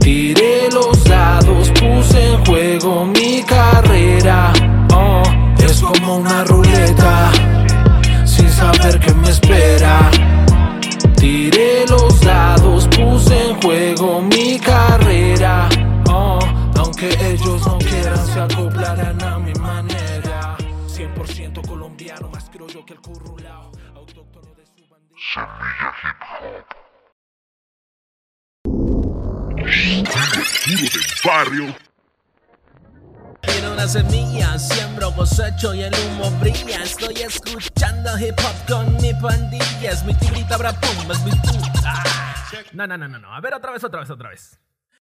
Tiré 0.00 0.68
los 0.72 1.04
dados, 1.04 1.70
puse 1.70 2.32
en 2.32 2.44
juego 2.44 3.06
mi 3.06 3.42
carrera. 3.42 4.52
Oh, 4.92 5.22
es 5.70 5.80
como 5.80 6.16
una 6.16 6.44
ruleta, 6.44 7.30
sin 8.24 8.50
saber 8.50 8.98
qué 8.98 9.14
me 9.14 9.30
espera. 9.30 10.10
Tiré 11.16 11.86
los 11.86 12.20
dados, 12.20 12.88
puse 12.88 13.50
en 13.50 13.60
juego 13.60 14.20
mi 14.20 14.58
carrera. 14.58 15.68
Oh, 16.08 16.40
aunque 16.76 17.08
ellos 17.20 17.66
no 17.66 17.78
quieran, 17.78 18.26
se 18.26 18.40
acoplarán 18.40 19.22
a 19.22 19.38
mi 19.38 19.52
manera. 19.54 20.56
100% 20.88 21.66
colombiano, 21.66 22.28
más 22.30 22.50
criollo 22.50 22.84
que 22.84 22.94
el 22.94 23.00
currulao. 23.00 23.70
Autóctono 23.94 24.54
de 24.54 24.66
su 24.66 24.88
bandera. 24.90 25.20
Semilla 25.32 25.92
Hip 26.02 26.16
Hop. 26.42 26.80
Barrio. 31.24 31.89
Tiene 33.42 33.70
una 33.70 33.88
semilla, 33.88 34.58
siembro, 34.58 35.12
cosecho 35.12 35.74
y 35.74 35.82
el 35.82 35.94
humo 35.94 36.30
brilla. 36.40 36.82
Estoy 36.82 37.14
escuchando 37.14 38.18
hip 38.18 38.38
hop 38.38 38.68
con 38.68 38.96
mi 38.96 39.12
pandilla. 39.14 39.90
Es 39.90 40.04
mi 40.04 40.14
tigrita, 40.14 40.56
bra 40.56 40.72
pum, 40.72 41.10
es 41.10 41.24
mi 41.24 41.30
puta. 41.32 42.04
No, 42.72 42.86
no, 42.86 42.96
no, 42.96 43.08
no, 43.08 43.18
no. 43.18 43.34
A 43.34 43.40
ver, 43.40 43.54
otra 43.54 43.72
vez, 43.72 43.82
otra 43.84 44.00
vez, 44.00 44.10
otra 44.10 44.30
vez. 44.30 44.60